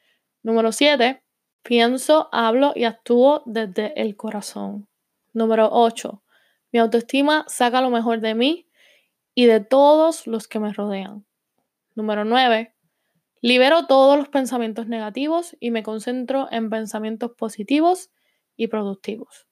Número 0.42 0.72
7. 0.72 1.22
Pienso, 1.62 2.30
hablo 2.32 2.74
y 2.76 2.86
actúo 2.86 3.44
desde 3.46 4.02
el 4.02 4.16
corazón. 4.16 4.88
Número 5.34 5.70
8. 5.72 6.24
Mi 6.72 6.80
autoestima 6.80 7.46
saca 7.48 7.82
lo 7.82 7.92
mejor 7.92 8.22
de 8.22 8.34
mí 8.34 8.68
y 9.36 9.46
de 9.46 9.60
todos 9.60 10.26
los 10.26 10.48
que 10.48 10.60
me 10.60 10.74
rodean. 10.74 11.26
Número 11.94 12.26
9. 12.26 12.74
Libero 13.42 13.86
todos 13.86 14.18
los 14.18 14.30
pensamientos 14.30 14.88
negativos 14.88 15.56
y 15.60 15.72
me 15.72 15.84
concentro 15.84 16.48
en 16.52 16.70
pensamientos 16.70 17.32
positivos 17.32 18.10
y 18.56 18.68
productivos. 18.68 19.48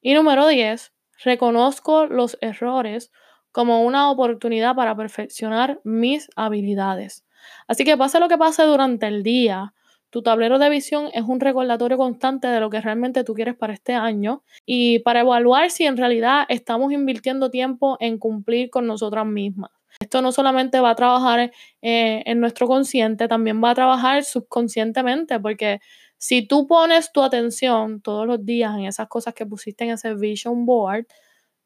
Y 0.00 0.14
número 0.14 0.46
10. 0.48 0.92
Reconozco 1.24 2.06
los 2.06 2.36
errores 2.40 3.12
como 3.52 3.82
una 3.82 4.10
oportunidad 4.10 4.74
para 4.74 4.96
perfeccionar 4.96 5.80
mis 5.84 6.28
habilidades. 6.36 7.24
Así 7.68 7.84
que 7.84 7.96
pase 7.96 8.18
lo 8.20 8.28
que 8.28 8.38
pase 8.38 8.64
durante 8.64 9.06
el 9.06 9.22
día, 9.22 9.74
tu 10.10 10.22
tablero 10.22 10.58
de 10.58 10.68
visión 10.68 11.08
es 11.14 11.22
un 11.22 11.40
recordatorio 11.40 11.96
constante 11.96 12.46
de 12.46 12.60
lo 12.60 12.68
que 12.68 12.82
realmente 12.82 13.24
tú 13.24 13.32
quieres 13.32 13.56
para 13.56 13.72
este 13.72 13.94
año 13.94 14.42
y 14.66 14.98
para 14.98 15.20
evaluar 15.20 15.70
si 15.70 15.86
en 15.86 15.96
realidad 15.96 16.44
estamos 16.48 16.92
invirtiendo 16.92 17.50
tiempo 17.50 17.96
en 17.98 18.18
cumplir 18.18 18.68
con 18.68 18.86
nosotras 18.86 19.24
mismas. 19.24 19.70
Esto 20.00 20.20
no 20.20 20.32
solamente 20.32 20.80
va 20.80 20.90
a 20.90 20.94
trabajar 20.94 21.52
eh, 21.80 22.22
en 22.26 22.40
nuestro 22.40 22.66
consciente, 22.66 23.26
también 23.26 23.62
va 23.64 23.70
a 23.70 23.74
trabajar 23.74 24.24
subconscientemente, 24.24 25.40
porque 25.40 25.80
si 26.18 26.46
tú 26.46 26.66
pones 26.66 27.10
tu 27.10 27.22
atención 27.22 28.00
todos 28.00 28.26
los 28.26 28.44
días 28.44 28.74
en 28.76 28.84
esas 28.84 29.08
cosas 29.08 29.32
que 29.32 29.46
pusiste 29.46 29.84
en 29.84 29.90
ese 29.92 30.14
vision 30.14 30.66
board, 30.66 31.06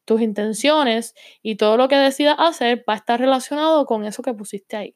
tus 0.07 0.21
intenciones 0.21 1.13
y 1.43 1.57
todo 1.57 1.75
lo 1.75 1.89
que 1.89 1.97
decidas 1.97 2.37
hacer 2.39 2.83
va 2.89 2.93
a 2.93 2.95
estar 2.95 3.19
relacionado 3.19 3.85
con 3.85 4.05
eso 4.05 4.23
que 4.23 4.33
pusiste 4.33 4.77
ahí. 4.77 4.95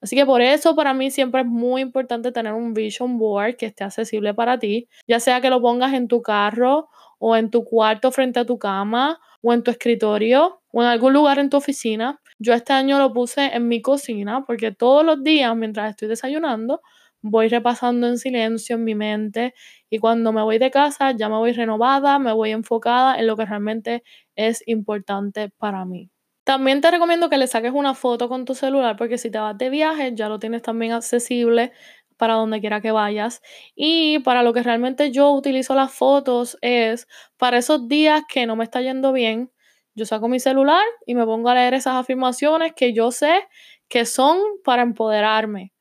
Así 0.00 0.16
que 0.16 0.24
por 0.24 0.40
eso 0.40 0.74
para 0.74 0.94
mí 0.94 1.10
siempre 1.10 1.42
es 1.42 1.46
muy 1.46 1.82
importante 1.82 2.32
tener 2.32 2.54
un 2.54 2.72
vision 2.72 3.18
board 3.18 3.56
que 3.56 3.66
esté 3.66 3.84
accesible 3.84 4.32
para 4.32 4.58
ti, 4.58 4.88
ya 5.06 5.20
sea 5.20 5.42
que 5.42 5.50
lo 5.50 5.60
pongas 5.60 5.92
en 5.92 6.08
tu 6.08 6.22
carro 6.22 6.88
o 7.18 7.36
en 7.36 7.50
tu 7.50 7.64
cuarto 7.64 8.10
frente 8.10 8.40
a 8.40 8.46
tu 8.46 8.58
cama 8.58 9.20
o 9.42 9.52
en 9.52 9.62
tu 9.62 9.70
escritorio 9.70 10.62
o 10.72 10.82
en 10.82 10.88
algún 10.88 11.12
lugar 11.12 11.38
en 11.38 11.50
tu 11.50 11.58
oficina. 11.58 12.18
Yo 12.38 12.54
este 12.54 12.72
año 12.72 12.98
lo 12.98 13.12
puse 13.12 13.54
en 13.54 13.68
mi 13.68 13.82
cocina 13.82 14.44
porque 14.46 14.72
todos 14.72 15.04
los 15.04 15.22
días 15.22 15.54
mientras 15.54 15.90
estoy 15.90 16.08
desayunando 16.08 16.80
voy 17.22 17.48
repasando 17.48 18.06
en 18.06 18.18
silencio 18.18 18.76
en 18.76 18.84
mi 18.84 18.94
mente 18.94 19.54
y 19.90 19.98
cuando 19.98 20.32
me 20.32 20.42
voy 20.42 20.58
de 20.58 20.70
casa 20.70 21.12
ya 21.12 21.28
me 21.28 21.36
voy 21.36 21.52
renovada, 21.52 22.18
me 22.18 22.32
voy 22.32 22.50
enfocada 22.52 23.18
en 23.18 23.26
lo 23.26 23.36
que 23.36 23.44
realmente 23.46 24.02
es 24.36 24.62
importante 24.66 25.50
para 25.58 25.84
mí. 25.84 26.10
También 26.44 26.80
te 26.80 26.90
recomiendo 26.90 27.28
que 27.28 27.36
le 27.38 27.46
saques 27.46 27.72
una 27.72 27.94
foto 27.94 28.28
con 28.28 28.44
tu 28.44 28.54
celular 28.54 28.96
porque 28.96 29.18
si 29.18 29.30
te 29.30 29.38
vas 29.38 29.56
de 29.58 29.70
viaje 29.70 30.12
ya 30.14 30.28
lo 30.28 30.38
tienes 30.38 30.62
también 30.62 30.92
accesible 30.92 31.72
para 32.16 32.34
donde 32.34 32.60
quiera 32.60 32.80
que 32.80 32.90
vayas. 32.92 33.40
Y 33.74 34.18
para 34.20 34.42
lo 34.42 34.52
que 34.52 34.62
realmente 34.62 35.10
yo 35.10 35.30
utilizo 35.32 35.74
las 35.74 35.92
fotos 35.92 36.58
es 36.60 37.06
para 37.38 37.58
esos 37.58 37.88
días 37.88 38.22
que 38.28 38.46
no 38.46 38.56
me 38.56 38.64
está 38.64 38.80
yendo 38.82 39.12
bien, 39.12 39.50
yo 39.94 40.06
saco 40.06 40.28
mi 40.28 40.40
celular 40.40 40.82
y 41.06 41.14
me 41.14 41.24
pongo 41.24 41.48
a 41.50 41.54
leer 41.54 41.74
esas 41.74 41.94
afirmaciones 41.96 42.72
que 42.74 42.92
yo 42.92 43.10
sé 43.10 43.46
que 43.88 44.04
son 44.06 44.38
para 44.64 44.82
empoderarme. 44.82 45.72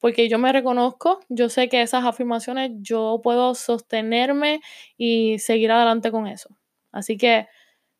Porque 0.00 0.28
yo 0.28 0.38
me 0.38 0.52
reconozco, 0.52 1.20
yo 1.28 1.48
sé 1.48 1.68
que 1.68 1.82
esas 1.82 2.04
afirmaciones 2.04 2.70
yo 2.80 3.20
puedo 3.22 3.54
sostenerme 3.54 4.60
y 4.96 5.38
seguir 5.40 5.72
adelante 5.72 6.10
con 6.10 6.26
eso. 6.26 6.50
Así 6.92 7.16
que 7.16 7.48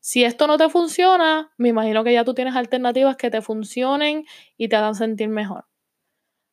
si 0.00 0.24
esto 0.24 0.46
no 0.46 0.58
te 0.58 0.68
funciona, 0.68 1.52
me 1.58 1.68
imagino 1.70 2.04
que 2.04 2.12
ya 2.12 2.24
tú 2.24 2.34
tienes 2.34 2.56
alternativas 2.56 3.16
que 3.16 3.30
te 3.30 3.42
funcionen 3.42 4.24
y 4.56 4.68
te 4.68 4.76
hagan 4.76 4.94
sentir 4.94 5.28
mejor. 5.28 5.66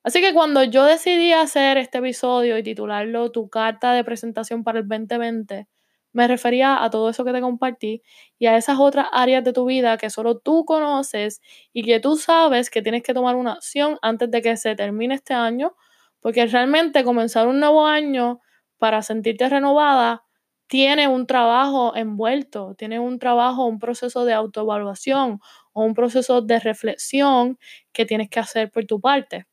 Así 0.03 0.21
que 0.21 0.33
cuando 0.33 0.63
yo 0.63 0.85
decidí 0.85 1.33
hacer 1.33 1.77
este 1.77 1.97
episodio 1.97 2.57
y 2.57 2.63
titularlo 2.63 3.31
Tu 3.31 3.49
carta 3.49 3.93
de 3.93 4.03
presentación 4.03 4.63
para 4.63 4.79
el 4.79 4.87
2020, 4.87 5.67
me 6.15 6.27
refería 6.27 6.83
a 6.83 6.89
todo 6.89 7.09
eso 7.09 7.25
que 7.25 7.33
te 7.33 7.41
compartí 7.41 8.01
y 8.39 8.47
a 8.47 8.57
esas 8.57 8.79
otras 8.79 9.07
áreas 9.11 9.43
de 9.43 9.53
tu 9.53 9.65
vida 9.65 9.97
que 9.97 10.09
solo 10.09 10.37
tú 10.39 10.65
conoces 10.65 11.41
y 11.73 11.83
que 11.83 11.99
tú 11.99 12.17
sabes 12.17 12.69
que 12.69 12.81
tienes 12.81 13.03
que 13.03 13.13
tomar 13.13 13.35
una 13.35 13.53
acción 13.53 13.97
antes 14.01 14.31
de 14.31 14.41
que 14.41 14.57
se 14.57 14.75
termine 14.75 15.15
este 15.15 15.33
año, 15.33 15.75
porque 16.21 16.45
realmente 16.47 17.03
comenzar 17.03 17.47
un 17.47 17.59
nuevo 17.59 17.85
año 17.87 18.39
para 18.77 19.01
sentirte 19.01 19.49
renovada 19.49 20.23
tiene 20.67 21.07
un 21.07 21.27
trabajo 21.27 21.95
envuelto, 21.95 22.75
tiene 22.77 22.99
un 22.99 23.19
trabajo, 23.19 23.65
un 23.65 23.79
proceso 23.79 24.25
de 24.25 24.33
autoevaluación 24.33 25.39
o 25.73 25.83
un 25.83 25.93
proceso 25.93 26.41
de 26.41 26.59
reflexión 26.59 27.59
que 27.93 28.05
tienes 28.05 28.29
que 28.29 28.39
hacer 28.39 28.71
por 28.71 28.85
tu 28.85 28.99
parte. 28.99 29.45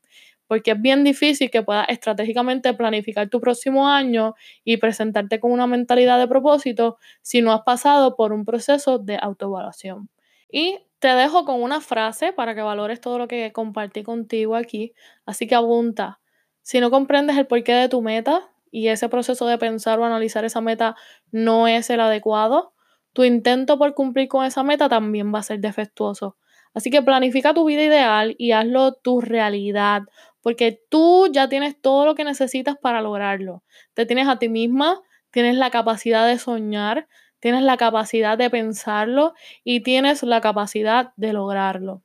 Porque 0.52 0.72
es 0.72 0.82
bien 0.82 1.02
difícil 1.02 1.50
que 1.50 1.62
puedas 1.62 1.86
estratégicamente 1.88 2.74
planificar 2.74 3.26
tu 3.30 3.40
próximo 3.40 3.88
año 3.88 4.34
y 4.64 4.76
presentarte 4.76 5.40
con 5.40 5.50
una 5.50 5.66
mentalidad 5.66 6.18
de 6.18 6.28
propósito 6.28 6.98
si 7.22 7.40
no 7.40 7.52
has 7.52 7.62
pasado 7.62 8.16
por 8.16 8.34
un 8.34 8.44
proceso 8.44 8.98
de 8.98 9.18
autoevaluación. 9.18 10.10
Y 10.50 10.76
te 10.98 11.08
dejo 11.08 11.46
con 11.46 11.62
una 11.62 11.80
frase 11.80 12.34
para 12.34 12.54
que 12.54 12.60
valores 12.60 13.00
todo 13.00 13.18
lo 13.18 13.28
que 13.28 13.50
compartí 13.50 14.02
contigo 14.02 14.54
aquí, 14.54 14.92
así 15.24 15.46
que 15.46 15.54
apunta. 15.54 16.20
Si 16.60 16.80
no 16.80 16.90
comprendes 16.90 17.38
el 17.38 17.46
porqué 17.46 17.72
de 17.72 17.88
tu 17.88 18.02
meta 18.02 18.42
y 18.70 18.88
ese 18.88 19.08
proceso 19.08 19.46
de 19.46 19.56
pensar 19.56 19.98
o 20.00 20.04
analizar 20.04 20.44
esa 20.44 20.60
meta 20.60 20.96
no 21.30 21.66
es 21.66 21.88
el 21.88 22.00
adecuado, 22.00 22.74
tu 23.14 23.24
intento 23.24 23.78
por 23.78 23.94
cumplir 23.94 24.28
con 24.28 24.44
esa 24.44 24.62
meta 24.62 24.90
también 24.90 25.34
va 25.34 25.38
a 25.38 25.44
ser 25.44 25.60
defectuoso. 25.60 26.36
Así 26.74 26.90
que 26.90 27.02
planifica 27.02 27.52
tu 27.54 27.64
vida 27.64 27.82
ideal 27.82 28.34
y 28.38 28.52
hazlo 28.52 28.94
tu 28.94 29.20
realidad, 29.20 30.02
porque 30.42 30.82
tú 30.88 31.28
ya 31.32 31.48
tienes 31.48 31.80
todo 31.80 32.04
lo 32.04 32.14
que 32.14 32.24
necesitas 32.24 32.76
para 32.76 33.00
lograrlo. 33.00 33.62
Te 33.94 34.06
tienes 34.06 34.28
a 34.28 34.38
ti 34.38 34.48
misma, 34.48 35.00
tienes 35.30 35.56
la 35.56 35.70
capacidad 35.70 36.26
de 36.26 36.38
soñar, 36.38 37.08
tienes 37.40 37.62
la 37.62 37.76
capacidad 37.76 38.36
de 38.36 38.50
pensarlo 38.50 39.34
y 39.64 39.80
tienes 39.80 40.22
la 40.22 40.40
capacidad 40.40 41.12
de 41.16 41.32
lograrlo. 41.32 42.02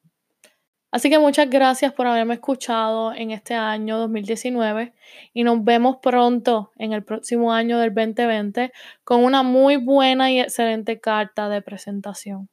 Así 0.90 1.10
que 1.10 1.20
muchas 1.20 1.50
gracias 1.50 1.92
por 1.94 2.08
haberme 2.08 2.36
escuchado 2.36 3.14
en 3.14 3.32
este 3.32 3.54
año 3.54 3.98
2019 3.98 4.94
y 5.34 5.44
nos 5.44 5.64
vemos 5.64 5.98
pronto 6.02 6.72
en 6.78 6.94
el 6.94 7.04
próximo 7.04 7.52
año 7.52 7.78
del 7.78 7.94
2020 7.94 8.72
con 9.04 9.24
una 9.24 9.44
muy 9.44 9.76
buena 9.76 10.32
y 10.32 10.40
excelente 10.40 11.00
carta 11.00 11.50
de 11.50 11.62
presentación. 11.62 12.50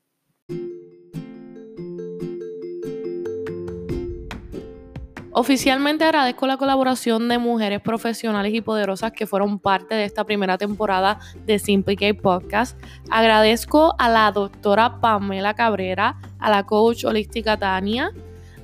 Oficialmente 5.36 6.04
agradezco 6.04 6.46
la 6.46 6.56
colaboración 6.56 7.28
de 7.28 7.38
mujeres 7.38 7.80
profesionales 7.80 8.54
y 8.54 8.60
poderosas 8.60 9.10
que 9.10 9.26
fueron 9.26 9.58
parte 9.58 9.96
de 9.96 10.04
esta 10.04 10.22
primera 10.22 10.58
temporada 10.58 11.18
de 11.44 11.58
Simple 11.58 11.96
K 11.96 12.14
Podcast. 12.22 12.78
Agradezco 13.10 13.96
a 13.98 14.08
la 14.08 14.30
doctora 14.30 15.00
Pamela 15.00 15.54
Cabrera, 15.54 16.20
a 16.38 16.50
la 16.50 16.62
coach 16.62 17.04
holística 17.04 17.56
Tania, 17.56 18.12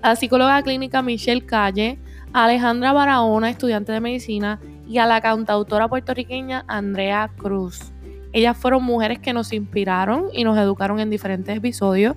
a 0.01 0.11
la 0.11 0.17
psicóloga 0.17 0.63
clínica 0.63 1.03
Michelle 1.03 1.45
Calle, 1.45 1.99
a 2.33 2.45
Alejandra 2.45 2.93
Barahona, 2.93 3.51
estudiante 3.51 3.91
de 3.91 3.99
medicina, 3.99 4.61
y 4.87 4.99
a 4.99 5.07
la 5.07 5.21
cantautora 5.21 5.89
puertorriqueña 5.89 6.65
Andrea 6.69 7.33
Cruz. 7.37 7.93
Ellas 8.33 8.57
fueron 8.57 8.85
mujeres 8.85 9.19
que 9.19 9.33
nos 9.33 9.53
inspiraron 9.53 10.29
y 10.33 10.45
nos 10.45 10.57
educaron 10.57 11.01
en 11.01 11.11
diferentes 11.11 11.57
episodios. 11.57 12.15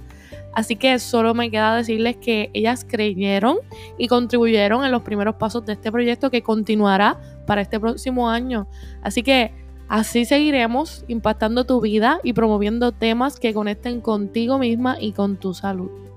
Así 0.54 0.76
que 0.76 1.00
solo 1.00 1.34
me 1.34 1.50
queda 1.50 1.76
decirles 1.76 2.18
que 2.18 2.50
ellas 2.54 2.86
creyeron 2.88 3.58
y 3.98 4.08
contribuyeron 4.08 4.86
en 4.86 4.92
los 4.92 5.02
primeros 5.02 5.36
pasos 5.36 5.66
de 5.66 5.74
este 5.74 5.92
proyecto 5.92 6.30
que 6.30 6.44
continuará 6.44 7.20
para 7.48 7.62
este 7.62 7.80
próximo 7.80 8.30
año. 8.30 8.68
Así 9.02 9.24
que 9.24 9.52
así 9.88 10.26
seguiremos 10.26 11.06
impactando 11.08 11.66
tu 11.66 11.82
vida 11.82 12.20
y 12.24 12.34
promoviendo 12.34 12.92
temas 12.92 13.40
que 13.40 13.54
conecten 13.54 14.02
contigo 14.02 14.60
misma 14.60 14.98
y 15.00 15.14
con 15.14 15.38
tu 15.38 15.54
salud. 15.54 16.13